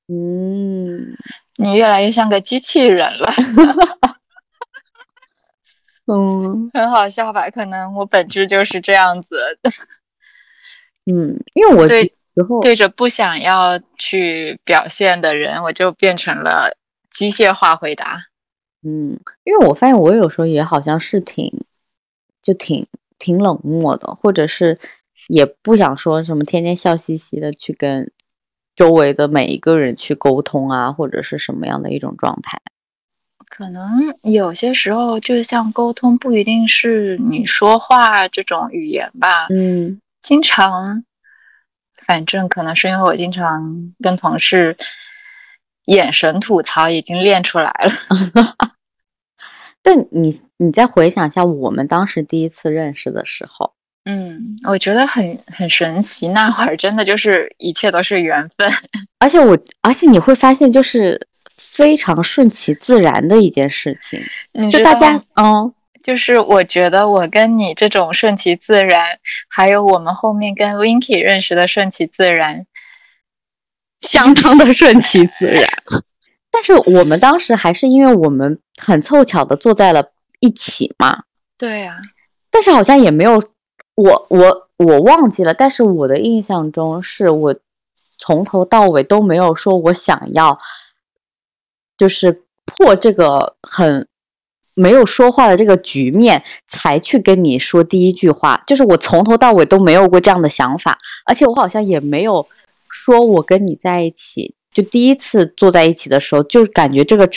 [0.07, 1.15] 嗯
[1.57, 3.29] 你越来越像个机器人了，
[6.07, 7.49] 嗯很好笑吧？
[7.49, 9.37] 可能我本质就是这样子，
[11.11, 12.13] 嗯，因为我对
[12.61, 16.77] 对着不想要去表现的人，我就变成了
[17.11, 18.25] 机械化回答。
[18.83, 21.65] 嗯，因为我发现我有时候也好像是挺
[22.41, 22.87] 就挺
[23.17, 24.77] 挺冷漠的，或者是
[25.29, 28.11] 也不想说什么天天笑嘻嘻的去跟
[28.75, 32.61] 周围的每一个人去沟通啊，或者是什么样的一种状态。
[33.57, 39.47] 可能有些时候，就像沟通，不一定是你说话这种语言吧。
[39.49, 41.05] 嗯经常，
[42.05, 44.75] 反正可能是因为我经常跟同事
[45.85, 48.71] 眼神吐槽，已经练出来了。
[49.81, 53.71] 但你你再回想一下，我们当时第一次认识的时候，
[54.03, 58.69] 嗯，我觉得很很神奇，那会儿真的就是一切都是缘分。
[59.19, 61.25] 而且我而且你会发现，就是
[61.75, 64.21] 非常顺其自然的一件事情，
[64.71, 72.65] 就大家嗯就是我觉得我跟你这种顺其自然，还有我们后面跟 Winky 认识的顺其自然，
[73.99, 75.67] 相当的顺其自然。
[76.51, 81.23] 但是我们当时还是因为我们很凑巧的坐在了一起嘛，
[81.57, 81.97] 对呀、
[82.49, 83.41] 但是好像也没有
[83.95, 87.55] 我我我忘记了，但是我的印象中是我
[88.17, 90.57] 从头到尾都没有说我想要，
[91.97, 94.07] 就是破这个很
[94.73, 98.61] 没有说话的这个局面，才去跟你说第一句话。
[98.67, 102.47] 就是我从头到尾都没有过这样的想法，而且我好像也没有
[102.89, 107.29] 说我跟你在一起，就第一次坐在一起的时候，就感觉这个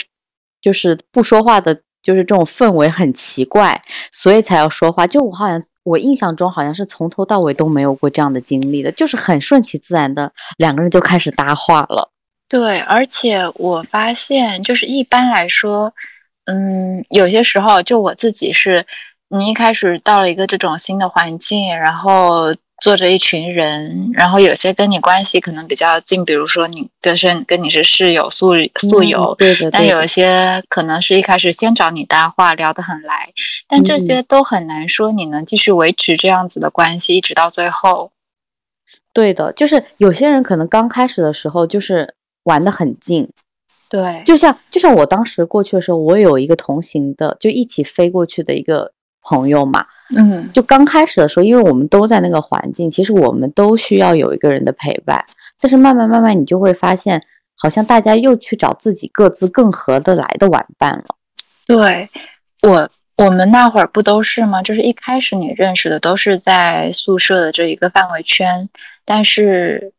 [0.61, 5.07] 就是不说话的，就是这种氛围很奇怪，所以才要说话。
[5.07, 12.11] 就我好像我印象中好像是从头到尾都没有过这样的经历的，就是很顺其自然的两个人就开始搭话了。
[12.49, 15.93] 对，而且我发现，就是一般来说，
[16.45, 18.87] 嗯，有些时候就我自己是，
[19.29, 33.29] 你一开始到了一个这种新的环境，然后坐着一群人，然后有些跟你关系可能比较近，比如说你跟是跟你是室友、宿宿友，嗯对的，但有一些可能是一开始先找你搭话，聊得很来，
[33.67, 38.11] 但这嗯些都很难说你能继续维持这样子的关系，一直到最后。
[39.13, 42.15] 对的，就是有些人可能刚开始的时候就是
[42.49, 43.29] 玩得很近，
[43.87, 49.85] 对，就像就像我当时过去的时候，我有一个同行的，就一起飞过去的一个朋友嘛。
[50.15, 55.23] 嗯，就刚开始的时候，因为我们都在那个环境，其实我们都需要有一个人的陪伴。
[55.61, 57.21] 但是慢慢慢慢，你就会发现，
[57.55, 61.15] 好像大家又去找自己各自更合得来的玩伴了。
[61.67, 62.09] 对
[62.63, 64.63] 我，我们那会儿不都是吗？
[64.63, 68.69] 就是一开始你认识的都是在宿舍的这一个范围圈，
[69.05, 69.91] 但是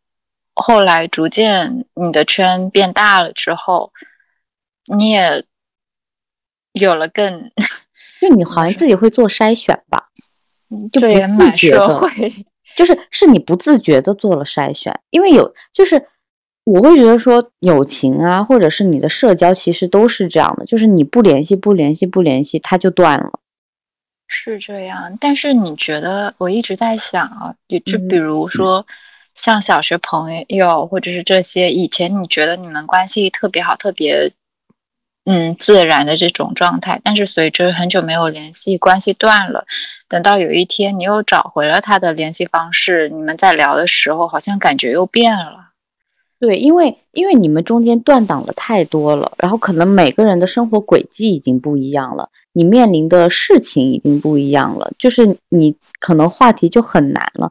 [0.61, 3.93] 后来逐渐你的圈变大了之后，
[4.97, 5.45] 你也
[6.73, 7.51] 有了更，
[8.21, 10.09] 就你好像自己会做筛选吧，
[10.93, 12.47] 就这不自也蛮社觉的会。
[12.77, 16.07] 就是是你不自觉的做了筛选，因为有就是
[16.65, 23.41] 我会觉得说友情啊，或者是你的社交，其实都是这样的，就是你不联系不联系不联系，它就断了。
[24.29, 28.87] 是这样，但是你觉得，我一直在想啊，就就嗯比如说，
[29.41, 34.35] 像小学朋友，或者是这些以前你觉得你们关系特别好、特别
[35.25, 39.65] 嗯自然的这种状态，但是随着很久没有联系，关系断了，
[40.11, 45.71] 等到有一天你又找回了他的联系方式，你们在聊的时候，好像感觉又变了。
[46.39, 57.51] 对，因为因为你们中间断档了太多了，然后可能每个人的生活轨迹已经不一样了，你面临的事情已经不一样了，就是你可能话题就很难了。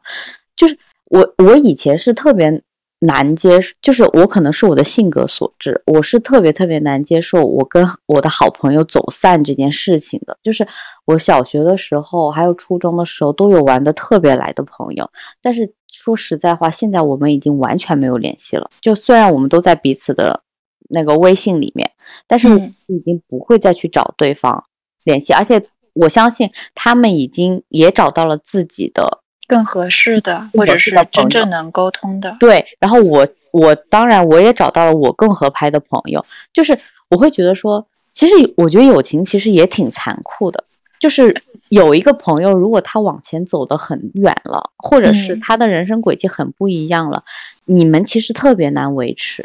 [0.56, 0.76] 就是
[1.10, 2.62] 我我以前是特别
[3.00, 10.36] 难接受，就是我可能是我的性格所致，我是特别特别难接受我跟我的好朋友走散这件事情的。
[10.42, 10.66] 就是
[11.06, 15.10] 我小学的时候，还有初中的时候，都有玩的特别来的朋友，
[15.42, 18.70] 但是说实在话，现在我们已经完全没有联系了。
[18.80, 20.42] 就虽然我们都在彼此的
[20.90, 21.90] 那个微信里面，
[22.26, 24.62] 但是嗯已经不会再去找对方
[25.04, 25.60] 联系，而且
[25.94, 32.36] 我相信他们已经也找到了自己的更合适的，或者是真正能沟通的。
[32.38, 32.64] 对。
[32.78, 40.62] 然后我我当然我也找到了我更合拍的朋友，就是我会觉得说，其实我觉得友情其实也挺残酷的，
[41.00, 41.34] 就是
[41.70, 47.24] 有一个朋友，如果他往前走的很远了，或者是嗯他的人生轨迹很不一样了，
[47.64, 49.42] 你们其实特别难维持，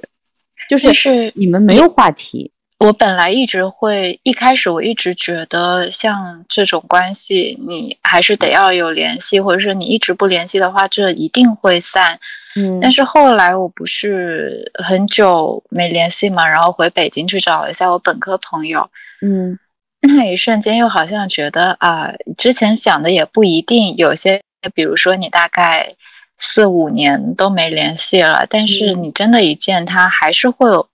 [0.70, 2.52] 就就是是你们没有话题。
[2.80, 12.20] 我本来一直会，一开始我一直觉得像这种关系，你还是得要有联系，或者是你一直不联系的话，这一定会散。
[12.56, 12.80] 嗯。
[12.82, 18.90] 但是后来我不是很久没联系嘛，然后回北京去找了一下我本科朋友，
[19.22, 19.58] 嗯。
[20.02, 24.42] 那一瞬间又好像觉得啊，之前想的也不一定，有些
[24.76, 25.96] 比如说你大概
[26.38, 29.04] 四五年都没联系了，但是嗯。
[29.04, 30.88] 你真的一见他，还是会有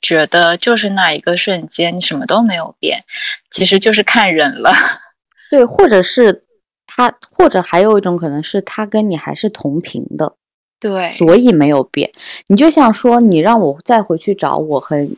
[0.00, 3.04] 觉得就是那一个瞬间，你什么都没有变，
[3.50, 4.72] 其实就是看人了。
[5.50, 6.42] 对，或者是
[6.86, 10.34] 他，或者还有一种可能是他跟你还是同频的，
[10.78, 12.10] 对，所以没有变。
[12.48, 15.16] 你就像说，你让我再回去找我很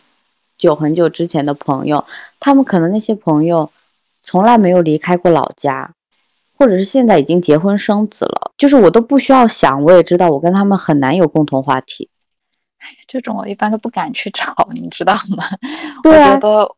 [0.57, 2.05] 久很久之前的朋友，
[2.39, 3.71] 他们可能那些朋友
[4.23, 5.93] 从来没有离开过老家，
[6.57, 12.09] 或者是现在已经结婚生子了，就是我都不需要想，我也知道我跟他们很难有共同话题。
[13.07, 15.45] 这种我一般都不敢去找， 你知道吗？
[16.03, 16.77] 对啊我觉得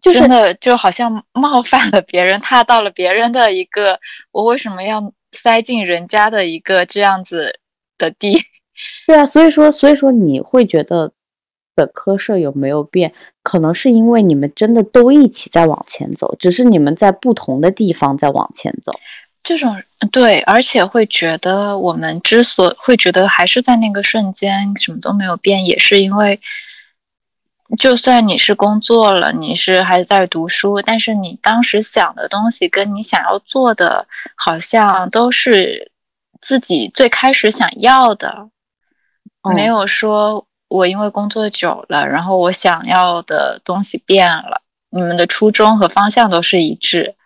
[0.00, 3.98] 就是真的就好像冒犯了别人，踏到了别人的一个，
[4.32, 7.60] 我为什么要塞进人家的一个这样子
[7.98, 8.38] 的地？
[9.06, 11.12] 对啊，所以说，所以说你会觉得
[11.74, 13.12] 本科舍友没有变，
[13.42, 18.92] 可能是因为你们真的都一起在往前走，只是你们在不同的地方在往前走。
[19.42, 26.40] 这种对，而且会觉得我们之所会觉得还是在那个瞬间什么都没有变，也是因为，
[27.76, 35.90] 就算你是工作了，你是还在读书，但是你当时想的东西跟你想要做的，好像都是
[36.40, 38.48] 自己最开始想要的，
[39.54, 44.62] 没嗯有说我因为工作久了，然后我想要的东西变了。
[44.90, 47.16] 你们的初衷和方向都是一致。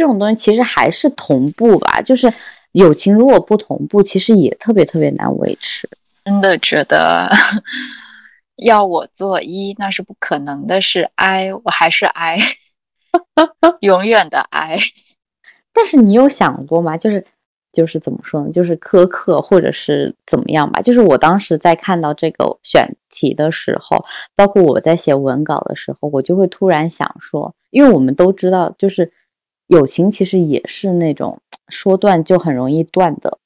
[0.00, 2.32] 这种东西其实还是同步吧，就是
[2.72, 5.86] 友情如果不同步，其实也特别特别难维持。
[6.24, 7.30] 真的觉得
[8.56, 12.38] 要我做一那是不可能的，是 I，我还是 I，
[13.80, 14.78] 永远的 I。
[15.74, 16.96] 但是你有想过吗？
[16.96, 17.22] 就是
[17.74, 18.50] 就是怎么说呢？
[18.50, 20.80] 就是苛刻或者是怎么样吧？
[20.80, 24.02] 就是我当时在看到这个选题的时候，
[24.34, 29.12] 包括我在写文稿的时候，我就会突然想说，因为我们都知道，就是
[29.70, 33.38] 友情其实也是那种说断就很容易断的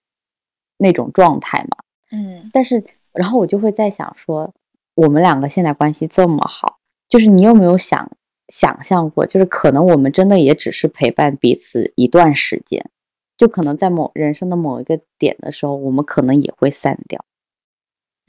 [0.78, 1.76] 那种状态嘛。
[2.10, 2.82] 嗯但是，
[3.12, 4.52] 然后我就会在想说，
[4.94, 8.10] 我们两个现在关系这么好，就是你有没有想
[8.48, 12.88] 想象过，就是可能我们真的也只是陪伴彼此一段时间，
[13.36, 17.22] 就可能在某人生的某一个点的时候，我们可能也会散掉。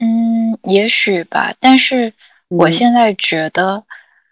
[0.00, 1.54] 嗯，也许吧。
[1.58, 2.12] 但是
[2.48, 3.84] 我嗯现在觉得，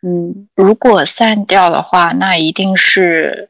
[0.03, 3.49] 嗯，如果散掉的话，那一定是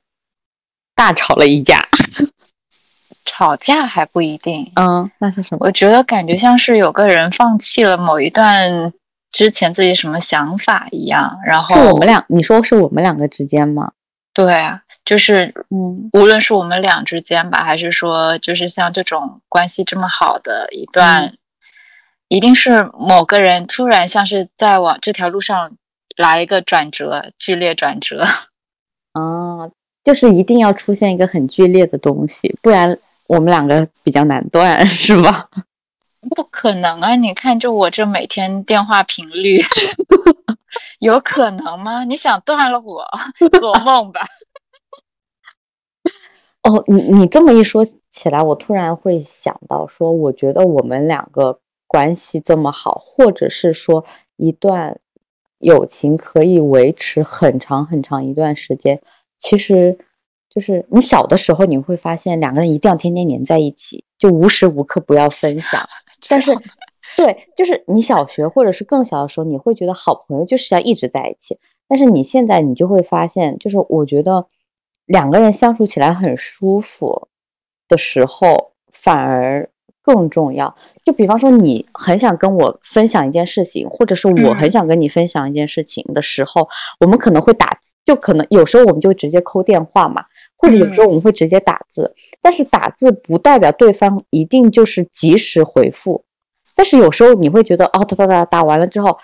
[0.95, 1.81] 大吵了一架。
[3.25, 4.71] 吵架，还不一定。
[4.77, 5.67] 嗯，那是什么？
[5.67, 8.93] 我觉得感觉像是有个人放弃了某一段
[9.33, 12.25] 之前自己什么想法一样，然后是我们俩？
[12.29, 13.93] 你说是我们两个之间吗？
[14.33, 21.39] 对啊，就是嗯无论是我们俩之间吧，还是说就是像这种关系这么好的一段，嗯
[22.29, 25.77] 一定是某个人突然像是在往这条路上
[26.17, 28.25] 来一个转折，剧烈转折。
[29.13, 29.71] 啊，
[30.05, 35.49] 就是一定要出现一个很剧烈的东西，不然我们两个比较难断， 是吧？
[36.37, 37.15] 不可能啊！
[37.17, 39.61] 你看，就我这每天电话频率，
[41.01, 42.05] 有可能吗？
[42.05, 43.05] 你想断了我，
[43.61, 44.21] 做梦吧！
[46.65, 54.05] 哦，你你这么一说起来，我突然会想到说，我觉得我们两个关系这么好，或者是说
[54.37, 54.99] 一段
[55.59, 59.03] 友情可以维持很长很长一段时间，
[59.45, 59.99] 其实
[60.49, 65.87] 就是你小的时候你会发现两个人一定要天天黏在一起，就无时无刻不要分享。
[66.31, 66.57] 但是，
[67.15, 71.59] 对，就是你小学或者是更小的时候，你会觉得好朋友就是要一直在一起。
[71.87, 74.47] 但是你现在你就会发现，就是我觉得
[75.05, 77.29] 两个人相处起来很舒服
[77.87, 79.69] 的时候，反而
[80.05, 80.73] 更重要。
[81.03, 86.69] 就比方说，你很想跟我分享一件事情，或者是我很嗯想跟你分享一件事情的时候，
[87.01, 87.67] 我们可能会打，
[88.05, 90.25] 就可能有时候我们就直接扣电话嘛，
[90.59, 92.15] 或者有时候我们会直接打字。
[92.43, 96.25] 但是打字不代表对方一定就是及时回复，
[96.77, 99.19] 但是有时候你会觉得，哦，哒哒哒打完了之后，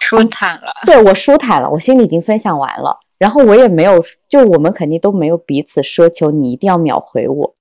[0.00, 0.72] 舒坦了。
[0.84, 7.54] 对我舒坦了，我心里已经分享完了，然后我也没有，就我们肯定都没有彼此奢求你一定要秒回我。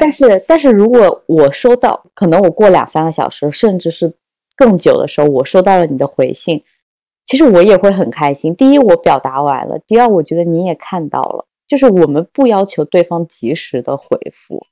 [0.00, 4.14] 但是，但是如果我收到，可能我过两三个小时，甚至是
[4.56, 6.62] 更久的时候，我收到了你的回信，
[7.24, 8.54] 其实我也会很开心。
[8.54, 11.46] 第一，我表达完了；第二，我觉得你也看到了。
[11.66, 14.66] 就是我们不要求对方及时的回复。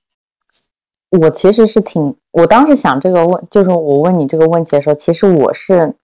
[1.11, 5.95] 我其实是挺，我当时想这个问，就是我问你这个问题的时候，其实我是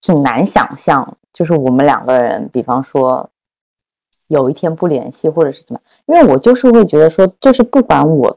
[0.00, 3.28] 挺难想象，就是我们两个人，比方说
[4.32, 8.36] 有一天不联系，或者是怎么，因为我就是会觉得说，就是不管我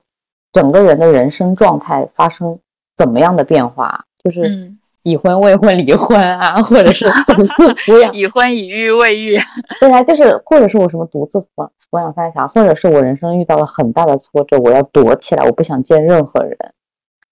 [0.51, 2.57] 整个人的人生状态发生
[2.95, 4.71] 怎么样的变化，就是
[5.03, 9.37] 已婚、未婚、离婚啊，或者是独自抚养， 已婚、已育、未育，
[9.79, 11.45] 对啊，就是或者是我什么独自抚
[11.91, 16.57] 抚养三小，或者是我人生遇到了很大的挫折，我要躲起来，我不想见任何人，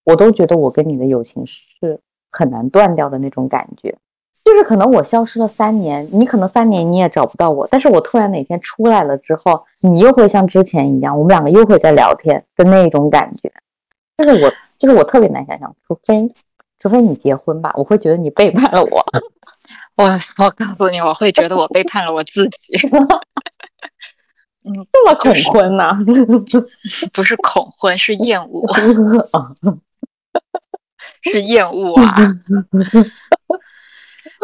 [0.05, 1.99] 我都觉得我跟你的友情是
[2.31, 3.95] 很难断掉的那种感觉。
[4.43, 13.51] 就是可能我消失了三年，你可能三年你也找不到我，但是我突然哪天出来了之后，你又会像之前一样，我们两个又会在聊天的那种感觉。
[14.17, 16.29] 就是我，就是我特别难想象，除非，
[16.77, 19.05] 除非你结婚吧，我会觉得你背叛了我。
[19.95, 20.05] 我
[20.37, 22.75] 我告诉你，我会觉得我背叛了我自己。
[24.65, 25.89] 嗯，这么恐婚呢？
[27.13, 28.67] 不是恐婚，是厌恶，
[31.21, 32.15] 是厌恶啊。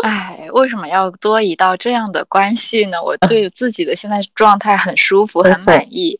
[0.03, 3.01] 哎，为什么要多一道这样的关系呢？
[3.01, 6.19] 我对 自己的现在状态很舒服，很满意。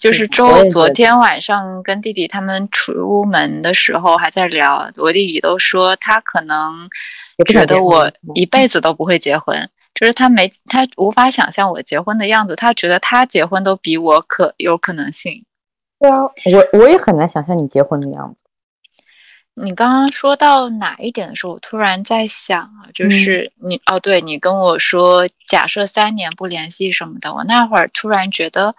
[0.00, 6.88] 就是周昨天晚上跟弟弟他们出门的时候还在聊，我弟弟都说他可能
[7.44, 15.44] 觉得我一辈子都不会结婚，就是他没他无法想象我结婚的样子，他觉得他结婚都比我可有可能性。
[15.98, 18.44] 对啊，我我也很难想象你结婚的样子。
[19.54, 28.74] 你刚刚说到哪一点的时候，我突然在想啊，就是你哦，对你跟我说，假设三年不联系什么的，我那会儿突然觉得，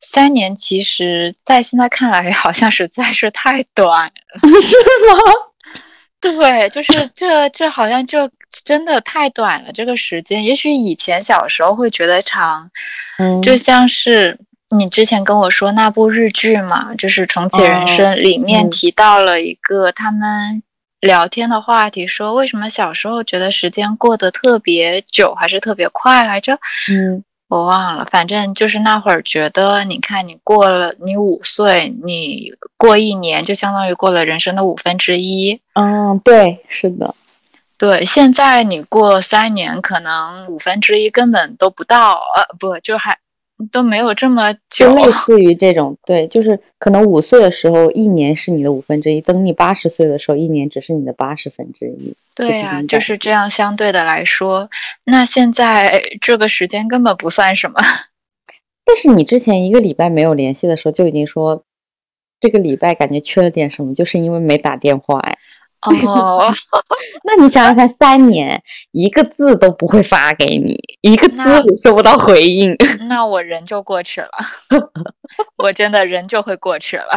[0.00, 4.12] 三年其实在现在看来好像实在是太短了，
[4.60, 4.76] 是
[5.08, 5.16] 吗？
[6.20, 8.30] 对，就是这这好像就
[8.64, 12.70] 真的太短了，这个时间，也许以前小时候会觉得长，
[13.18, 14.38] 嗯，就像是。
[14.74, 20.62] 你之前跟我说那部日剧嘛，就是《重启人生》里面提到了一个他们
[21.00, 26.58] 聊天的话题，说为什么小时候觉得时间过得特别久，还是特别快来着？
[26.90, 35.60] 嗯，我忘了，反正就是那会儿觉得，你看你过了，你五岁，你过一年就相当于过了人生的五分之一。
[35.74, 37.14] 嗯，对，是的，
[37.78, 38.04] 对。
[38.04, 43.16] 现在你过三年，可能五分之一根本都不到，呃，不，就还。
[43.72, 52.14] 都没有这么久，类 似于这种，对，就是可能五岁的时候，一年是你的五分之一；等你八十岁的时候，一年只是你的八十分之一。
[52.34, 53.48] 对呀，就是这样。
[53.48, 54.68] 相对的来说，
[55.04, 57.80] 那现在这个时间根本不算什么。
[58.84, 61.64] 但是你之前一个礼拜没有联系的时候，就已经说
[62.38, 65.38] 这个礼拜感觉缺了点什么，就是因为没打电话哎。
[66.06, 66.50] 哦，
[67.24, 68.62] 那你想想看，三年
[68.92, 71.42] 一个字都不会发给你，一个字
[71.76, 72.76] 收不到回应，
[73.08, 74.30] 那我人就过去了，
[75.62, 77.08] 我真的人就会过去了。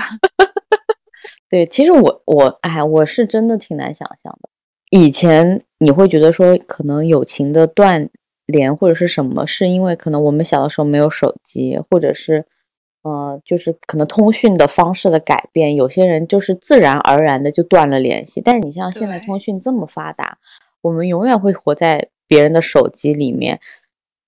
[1.49, 4.49] 对，其实我我哎，我是真的挺难想象的。
[4.91, 8.09] 以前你会觉得说，可能友情的断
[8.45, 12.45] 联或者是什么，是因为可能我们小的时候没有手机，或者是。
[13.01, 18.41] 呃，就是可能通讯的方式的改变，有些人就是自然而然的就断了联系。
[18.41, 20.37] 但是你像现在通讯这么发达，
[20.81, 23.59] 我们永远会活在别人的手机里面，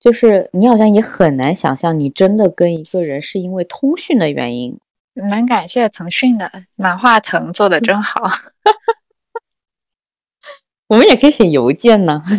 [0.00, 4.78] 就是你好像也很难想象，你真的跟一个人是因为通讯的原因。
[5.14, 8.22] 蛮感谢腾讯的马化腾做的真好，
[10.88, 12.22] 我们也可以写邮件呢。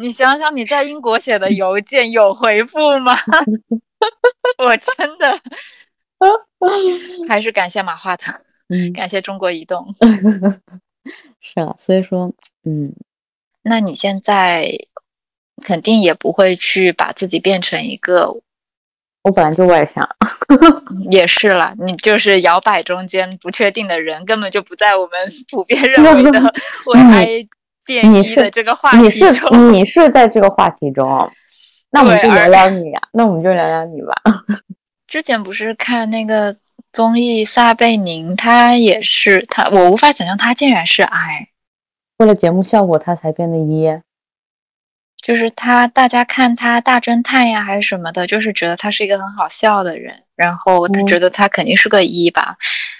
[0.00, 3.12] 你想想，你在英国写的邮件有回复吗？
[4.58, 5.38] 我真的
[7.28, 8.32] 还是感谢马化腾，
[8.94, 9.92] 感谢中国移动。
[11.40, 12.32] 是啊，所以说，
[12.64, 12.94] 嗯，
[13.62, 14.70] 那你现在
[15.64, 18.28] 肯定也不会去把自己变成一个，
[19.22, 20.08] 我本来就外向，
[21.10, 25.12] 也是了，你就是摇摆中间不确定的人，根本就不在我们
[25.50, 26.40] 普遍认为的
[26.94, 27.46] 为爱
[27.88, 29.72] 变异的这个话题中。
[29.72, 31.04] 你是在这个话题中。
[31.90, 34.12] 那我们就聊聊你呀，那我们就聊聊你吧。
[35.08, 36.54] 之前不是看那个
[36.92, 41.48] 综艺撒贝宁，他也是他，我无法想象他竟然是 I。
[42.18, 44.02] 为了节目效果，他才变得 E。
[45.22, 52.56] 就是他，大家看他大侦探呀，还是什么的，就是觉得他是一个很好笑的人，然后他觉得他肯定是个一吧。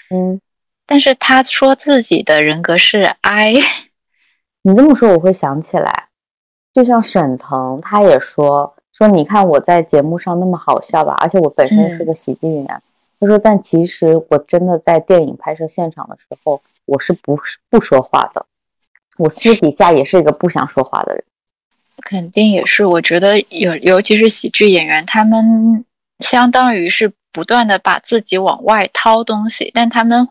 [0.09, 0.41] 嗯。
[0.87, 3.53] 但是他说自己的人格是 I。
[4.63, 6.07] 你这么说，我会想起来，
[6.73, 8.75] 就像沈腾，他也说。
[8.91, 12.81] 说你看我在节目上那么好笑吧，而且我本身是个喜剧演员。
[13.17, 17.39] 他说，但其实我真的在电影拍摄现场的时候，我是不
[17.69, 18.45] 不说话的，
[19.17, 21.23] 我私底下也是一个不想说话的人。
[22.01, 25.85] 肯定也是，我觉得有，尤其是喜剧演员，他们
[26.19, 30.27] 相当于是不断的把自己往外掏东西，但他们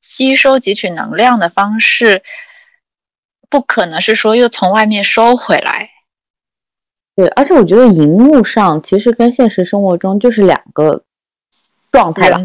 [0.00, 2.20] 吸收汲取能量的方式，
[3.48, 5.90] 不可能是说又从外面收回来。
[7.16, 11.02] 对，而且我觉得荧幕上其实跟现实生活中就是两个
[11.90, 12.40] 状态了。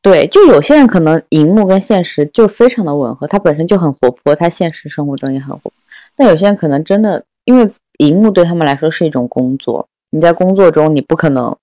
[0.00, 5.72] 对，就有些人可能荧幕跟现实就非常的吻合，他本身就很活泼，他现实生活中也很活泼。
[6.16, 7.70] 但有些人可能真的因为。
[7.98, 11.56] 荧幕对他们来说是一种工作，你在工作中你不可能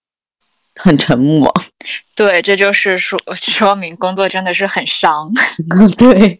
[0.76, 1.52] 很沉默。
[2.16, 5.34] 对，这就是说说明工作真的是很伤。
[5.98, 6.40] 对，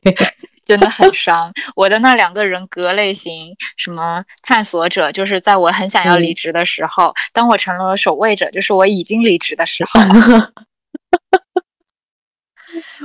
[0.70, 1.52] 真的很伤。
[1.76, 10.00] 我的那两个人格类型，什么探索者，就是在我很想要离职的时候；当我成了守卫者，就是我已经离职的时候。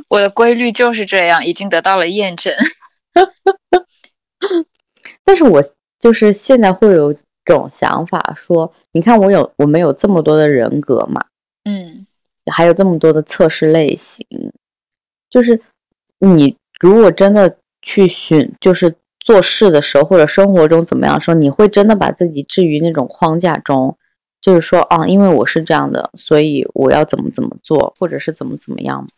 [0.08, 2.52] 我的规律就是这样，已经得到了验证。
[5.24, 5.62] 但是我。
[6.00, 7.14] 就是现在会有
[7.46, 11.24] 种想法说，你看我有我们有这么多的人格嘛，
[11.64, 12.06] 嗯，
[12.52, 14.26] 还有这么多的测试类型，
[15.30, 15.58] 就是
[16.18, 23.96] 你如果真的去寻，就是做事的时候或者生活中怎么样说，你会真的把自己置于那种框架中，
[24.40, 29.08] 就是说啊，因为我是这样的，所以我要怎么怎么做，或者是怎么怎么样？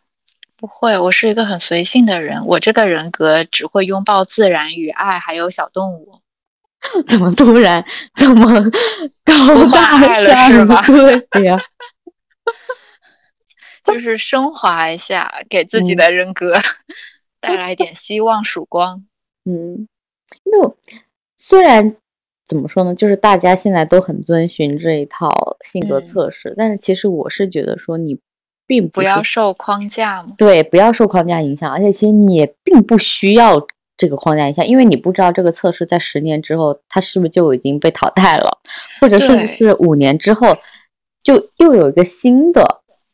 [0.55, 6.19] 不会，我是一个很随性的人，我这个人格只会拥抱自然与爱，还有小动物。
[7.07, 7.83] 怎么突然
[8.13, 8.45] 这么
[9.25, 10.81] 高大了是吗？
[11.31, 11.59] 对呀，
[13.83, 16.53] 就是升华一下，给自己的人格
[17.39, 19.05] 带来一点希望曙光。
[19.49, 19.87] 嗯，
[20.43, 20.77] 没有，
[21.35, 21.95] 虽然
[22.45, 28.19] 怎么说呢，就是大家现在都很遵循这一套性格测试，但是其实我是觉得说你
[28.65, 30.33] 并不要受框架嘛。
[30.37, 33.67] 对，不要受框架影响，而且其实你也并不需要。
[33.99, 38.59] 这个框架影响，因为你不知道这个测试在十年之后，它是不是就已经被淘汰了，
[39.01, 40.55] 或者甚至是五年之后，
[41.23, 42.63] 就又有一个新的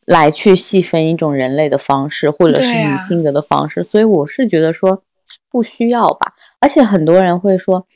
[0.06, 3.82] 来去细分一种人类的方式，或者是你性格的方式。
[3.82, 5.02] 所以我是觉得说
[5.50, 6.34] 不需要吧。
[6.60, 7.86] 而且很多人会说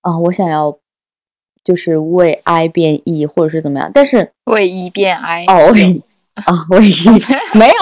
[0.00, 0.78] 啊，我想要
[1.64, 6.02] 就是为 I 变 E，或者是怎么样，但是为 E 变 I 哦，为
[6.34, 6.94] 啊为 E
[7.54, 7.74] 没有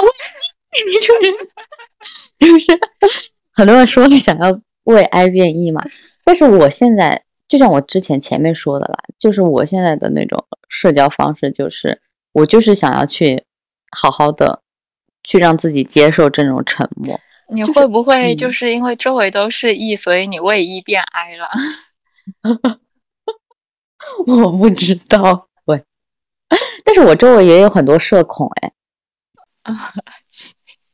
[0.72, 1.34] 你这人
[2.38, 2.80] 就是。
[3.56, 5.80] 很多人说你想要为 I 变 E 嘛，
[6.24, 12.00] 但是我现在就像我之前前面说的啦，就是我现在的那种社交方式，就是
[12.32, 13.44] 我就是想要去
[13.94, 14.62] 好好的
[15.22, 17.18] 去让自己接受这种沉默。
[17.48, 21.48] 你会不会就是因为周围都是 E，所以你为 E 变 I 了？
[24.26, 25.84] 我不知道，喂，
[26.84, 28.72] 但是我周围也有很多社恐，哎，
[29.62, 29.92] 啊，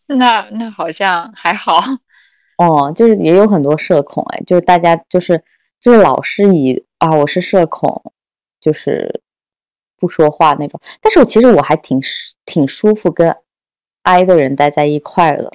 [0.07, 1.81] 那那好像还好。
[2.57, 5.43] 哦，就是也有很多社恐哎，就是大家就是
[5.81, 8.13] 就是老是以啊我是社恐，
[8.61, 9.23] 就是
[10.01, 10.81] 不说话那种。
[11.01, 12.01] 但是我其实我还挺
[12.45, 13.37] 挺舒服跟
[14.03, 15.51] I 的人待在一块的，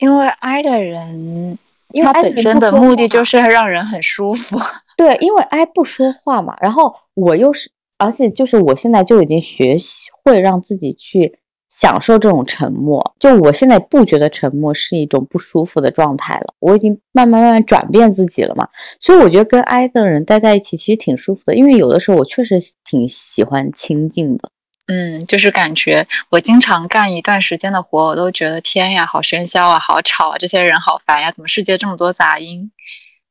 [0.00, 1.56] 因为 I 的人
[2.02, 4.58] 他本身的目的就是让人很舒服。
[4.96, 11.38] 对，因为 I 不说话嘛，然后我又是，而且就是我现在就已经学习会让自己去。
[11.74, 16.54] 享受这种沉默，就我现在不觉得沉默是一种不舒服的状态了。
[16.60, 18.68] 我已经慢慢慢慢转变自己了嘛，
[19.00, 24.50] 所以我觉得跟 I 的人待在一起其实挺舒服的，因为有的时候我确实挺喜欢清静的。
[24.86, 32.70] 嗯，就是感觉我经常干一段时间的活，我都觉得天呀，好喧嚣啊，好吵啊，这些人好烦呀，怎么世界这么多杂音？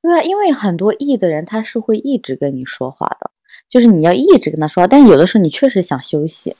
[0.02, 3.32] 对啊，因为很多 E 的人他是会一直跟你说话的，
[3.70, 6.58] 就是你要一直跟他说话，但有的时候你确实想休息。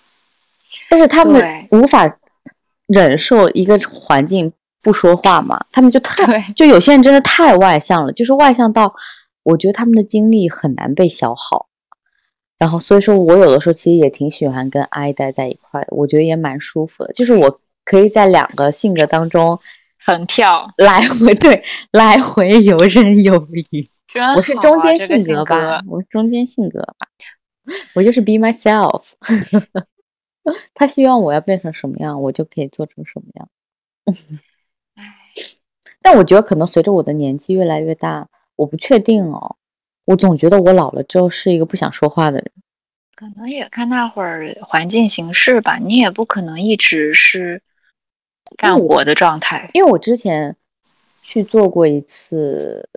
[0.90, 2.20] 但是他们无法
[2.88, 4.52] 忍受一个环境
[4.82, 5.66] 不说话嘛？
[5.72, 8.94] 他们就太就有些人真的太外向了，就是外向到
[9.44, 11.68] 我觉得他们的精力很难被消耗。
[12.60, 17.12] 然后所以说我有的时候其实也挺喜欢跟 I 待在一块的，我觉得也蛮舒服的。
[17.14, 19.60] 就是我可以在两个性格当中
[20.06, 23.86] 横跳来回，对，来回游刃有余。
[24.38, 27.08] 我是中间性格吧，我是中间性格吧，
[27.96, 29.14] 我就是 be myself。
[30.74, 33.50] 他希望我要变成什么样，我就可以做成什么样。
[36.02, 38.28] 但我觉得可能随着我的年纪越来越大，
[38.58, 39.56] 我不确定哦。
[40.06, 42.52] 我总觉得我老了之后是一个不想说话的人。
[43.16, 47.62] 可能也看那会儿环境形势吧，你也不可能一直是
[48.58, 49.70] 干活的状态。
[49.74, 50.58] 因为我之前
[51.22, 52.90] 去做过一次。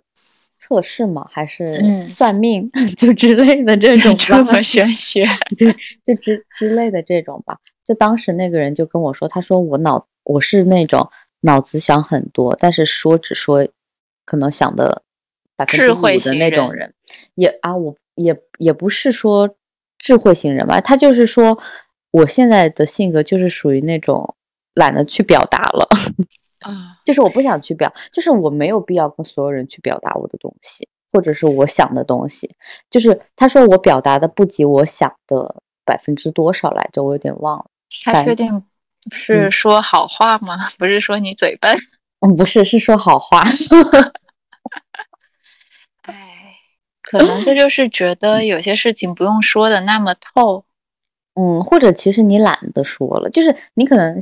[0.67, 1.25] 测试吗？
[1.31, 5.25] 还是算命 就之类的这种这么玄学？
[5.57, 7.57] 对，就之之类的这种吧。
[7.85, 11.09] 就当时那个人就跟我说，他说我脑我是那种
[11.41, 13.65] 脑子想很多，但是说只说
[14.25, 15.03] 可能想的
[15.55, 16.93] 百分之五的那种人，
[17.35, 19.55] 也啊，我也也不是说
[19.97, 21.57] 智慧型人吧，他就是说
[22.11, 24.35] 我现在的性格就是属于那种
[24.73, 25.87] 懒得去表达了，
[26.61, 32.55] 啊，就是我不想去表，就是我没有必要跟所有人去表达我的东西，或者是我想的东西。
[32.89, 37.65] 就是他说我表达的不及我想的百分之多少来着，我有点忘了。
[38.03, 38.63] 他确定
[39.11, 40.67] 是嗯说好话吗？
[40.77, 41.77] 不是说你嘴笨？
[42.19, 43.43] 嗯，不是，是说好话。
[46.03, 46.55] 哎，
[47.01, 50.65] 可能这就是觉得有些事情不用说的那么透。
[51.35, 54.19] 嗯，或者其实你懒得说了，就是你可能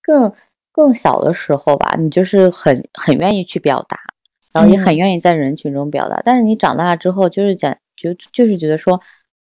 [0.00, 0.32] 更
[0.72, 3.98] 更小的时候吧，你就是很很愿意去表达，
[4.52, 6.20] 然后也很嗯愿意在人群中表达。
[6.24, 9.00] 但是你长大之后，就是讲就就是觉得说，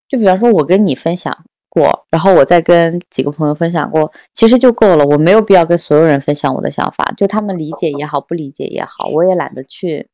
[0.07, 1.35] 就比方说我跟你分享
[1.67, 10.07] 过，然后我再跟几个朋友分享过，其实就够了，我没有必要跟所有人分享我的想法，就他们理解也好，不理解也好，我也懒得去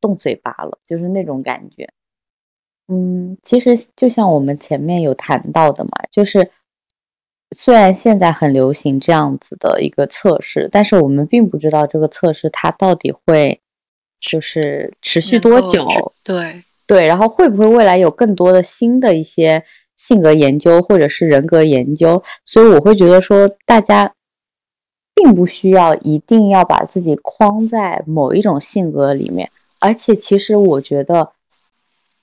[0.00, 1.88] 动嘴巴了，就是那种感觉。
[2.88, 6.50] 嗯，其实就像我们前面有谈到的嘛，就是
[7.52, 13.60] 虽然现在很流行这样子的一个测试，但是我们并不知道这个测试它到底会
[14.20, 15.86] 就是持续多久，
[16.22, 19.64] 对，对，然后会不会未来有更多的新的一些
[19.96, 22.22] 性格研究或者是人格研究？
[22.44, 24.14] 所以我会觉得说，大家
[25.14, 31.32] 并不需要一定要把自己框在某一种性格里面，而且其实我觉得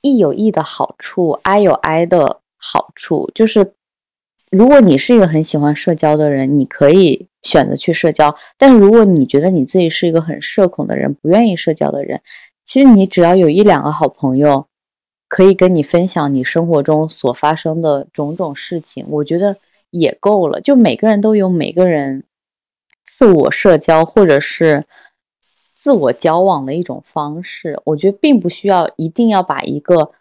[0.01, 3.73] ，E 有 E 的好处，I 有 I 的好处，就是
[4.49, 12.21] 如果你是一个很喜欢社交的人，你可以选择去社交；但如果你觉得你自己是一个很社恐的人，不愿意社交的人，
[12.63, 14.67] 其实你只要有一两个好朋友，
[15.27, 19.57] 可以跟你分享你生活中所发生的种种事情，我觉得
[19.89, 20.61] 也够了。
[20.61, 22.23] 就每个人都有每个人
[23.03, 24.85] 自我社交或者是
[25.75, 30.11] 自我交往的一种方式，我觉得并不需要一定要把一个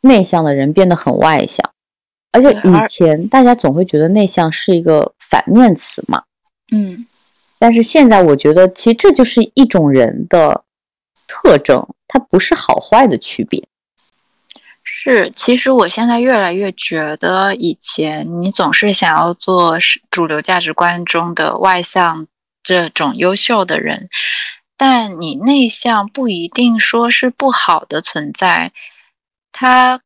[0.00, 1.71] 内向的人变得很外向。
[2.32, 6.22] 而且以前大家总会觉得内向是一个反面词嘛，
[6.72, 7.06] 嗯，
[7.58, 10.64] 但是现在我觉得，其实这就是一种人的
[11.28, 13.68] 特征，它不是好坏的区别。
[14.82, 15.30] 是。
[15.30, 22.26] 其实我现在越来越觉得，以前你总是想要做是主流价值观中的外向
[22.62, 24.08] 这种优秀的人，
[24.76, 28.72] 但你内向不一定说是不好的存在，
[29.52, 30.00] 它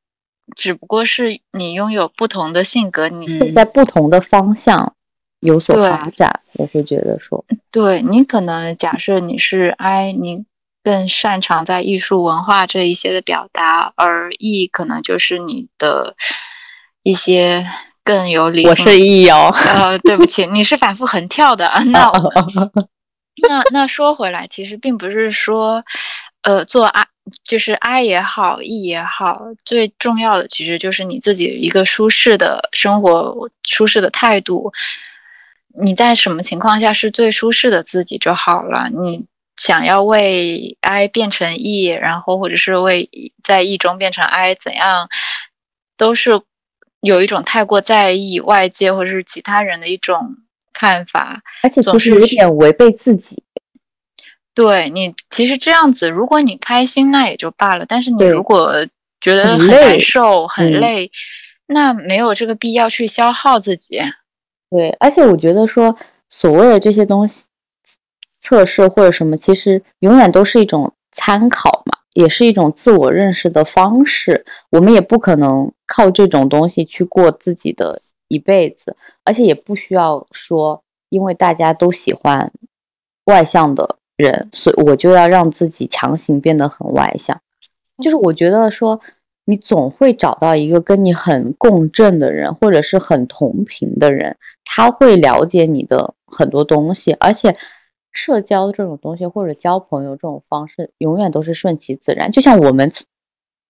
[0.54, 4.94] 只不过是你拥有不同的性格，你在不同的方向
[5.40, 10.44] 有所发展，我会觉得说，对你可能假设你是 I，你
[10.84, 16.14] 更擅长在艺术文化这一些的表达，而 E 可能就是你的
[17.02, 17.66] 一些
[18.04, 18.70] 更有理性。
[18.70, 21.66] 我是 E 哦，呃，对不起，你是反复横跳的。
[21.90, 22.10] 那
[23.48, 25.84] 那那说回来，其实并不是说，
[26.46, 27.04] 呃，做 I
[27.42, 34.72] 就是 I 也好，E 也好，最重要的其实就是你自己一个舒适的生活、舒适的态度。
[35.74, 38.88] 你在什么情况下是最舒适的自己就好了。
[38.90, 39.26] 你
[39.56, 43.10] 想要为 I 变成 E，然后或者是为
[43.42, 45.08] 在 E 中变成 I，怎样
[45.96, 46.40] 都是
[47.00, 50.36] 有一种太过在意外界或者是其他人的一种
[50.72, 51.42] 看法。
[51.64, 53.42] 而且总其实有点违背自己。
[54.56, 58.72] 对你，其实这样子，如果你开心那也就罢了，但是你如果
[59.20, 61.10] 觉得很很难受、很嗯累，
[61.66, 64.00] 那没有这个必要去消耗自己。
[64.70, 65.94] 对，而且我觉得说
[66.30, 67.44] 所谓的这些东西
[68.40, 74.46] 测试或者什么，其实永远都是一种参考嘛，也是一种自我认识的方式。
[74.70, 82.50] 我们也不可能靠这种东西去过自己的一辈子，而且也不需要说，因为大家都喜欢
[83.26, 87.40] 外向的人，所以我就要让自己强行变得很外向。
[88.02, 89.00] 就是我觉得说，
[89.44, 97.54] 你总会找到一个跟你很共振的人，或者是很同频的人，他会了解你的很多东西，而且
[98.12, 102.30] 社交这种东西或者交朋友这种方式，永远都是顺其自然。
[102.30, 102.90] 就像我们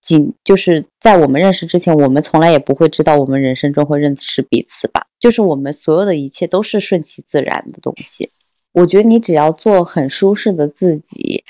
[0.01, 5.07] 仅就是在我们认识之前，我们从来也不会知道我们人生中会认识彼此吧。
[5.19, 8.31] 就是我们所有的一切都是顺其自然的东西。
[8.77, 11.43] 我觉得你只要做很舒适的自己，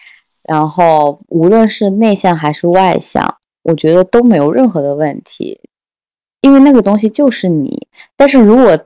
[0.44, 5.60] 然后无论是内向还是外向，我觉得都没有任何的问题，
[6.40, 7.88] 因为那个东西就是你。
[8.16, 8.78] 但是如果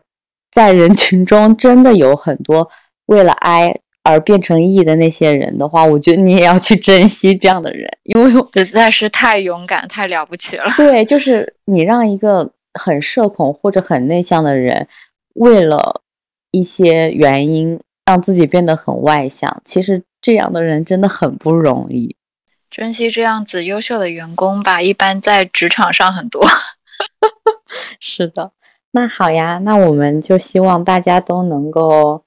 [0.50, 2.70] 在人群中真的有很多
[3.06, 10.64] 为了 I 而变成 E 的那些人的话，我觉得你也要去珍惜这样的人，因为实在是太勇敢、太了不起了。
[10.78, 14.88] 对，就是你让一个很社恐或者很内向的人，
[15.34, 16.00] 为了
[16.52, 17.78] 一些原因
[18.10, 19.62] 让自己变得很外向。
[19.64, 22.16] 其实这样的人真的很不容易。
[22.68, 26.44] 珍惜这样子优秀的员工吧，一般在职场上很多。
[28.00, 28.50] 是的，
[28.90, 32.24] 那好呀，那我们就希望大家都能够，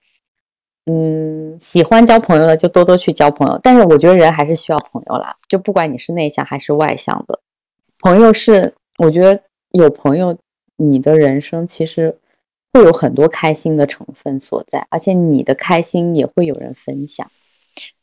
[0.86, 3.60] 嗯，喜欢交朋友的就多多去交朋友。
[3.62, 7.42] 但是我觉得人还是需要朋友啦，就不管你是内向还是外向的，
[8.00, 10.38] 朋友是我觉得有朋友，
[10.78, 12.18] 你的人生其实
[12.74, 17.30] 会有很多开心的成分所在，而且你的开心也会有人分享。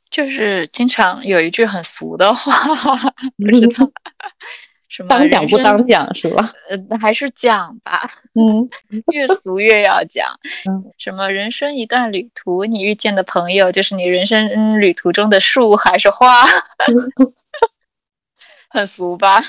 [0.08, 2.52] 就是经常有一句很俗的话，
[3.36, 3.90] 不知道。
[4.88, 6.50] 什么当讲不当讲是吧？
[6.68, 8.02] 呃，还是讲吧。
[8.34, 8.68] 嗯，
[9.14, 10.26] 越俗越要讲。
[10.68, 16.44] 嗯，什么人生一段旅途，你遇见的朋友就是你人生旅途中的树还是花？
[18.68, 19.40] 很俗吧？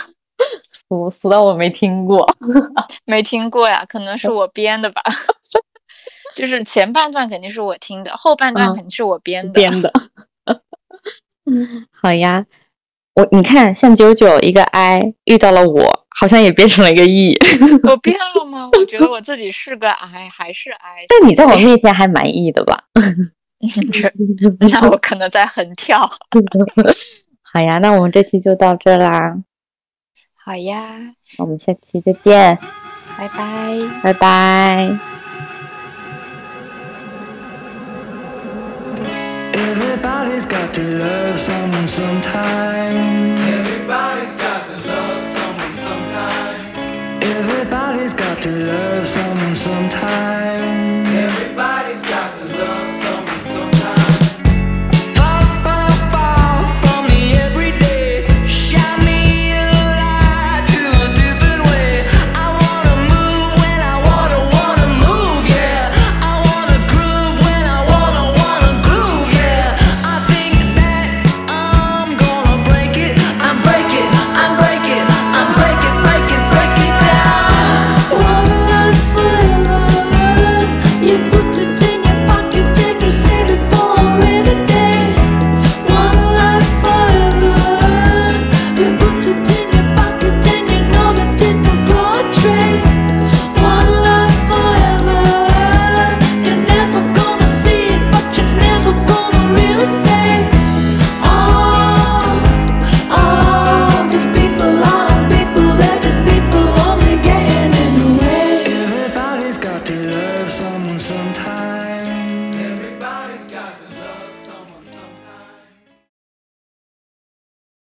[0.89, 2.25] 俗俗到我没听过，
[3.05, 3.83] 没听过呀？
[3.87, 5.01] 可能是我编的吧。
[6.35, 9.53] 就是前半段肯定是我听的，后半段肯定是我编的。
[9.53, 9.93] 编的。
[11.91, 12.45] 好呀。
[13.13, 17.37] 我你看，像九九一个 I 遇到了我，好像也变成了一个 E。
[17.83, 18.69] 我变了吗？
[18.71, 21.05] 我觉得我自己是个 I，还是 I。
[21.09, 22.85] 但你在我面前还蛮 E 的吧？
[23.91, 24.09] 这，
[24.61, 26.09] 那我可能在横跳。
[27.51, 29.35] 好呀，那我们这期就到这啦。
[30.43, 32.57] 好呀，我们下期再见，
[33.15, 34.97] 拜拜，拜拜。
[39.53, 43.37] Everybody's got to love someone sometime.
[43.37, 47.21] Everybody's got to love someone sometime.
[47.21, 49.05] Everybody's got to love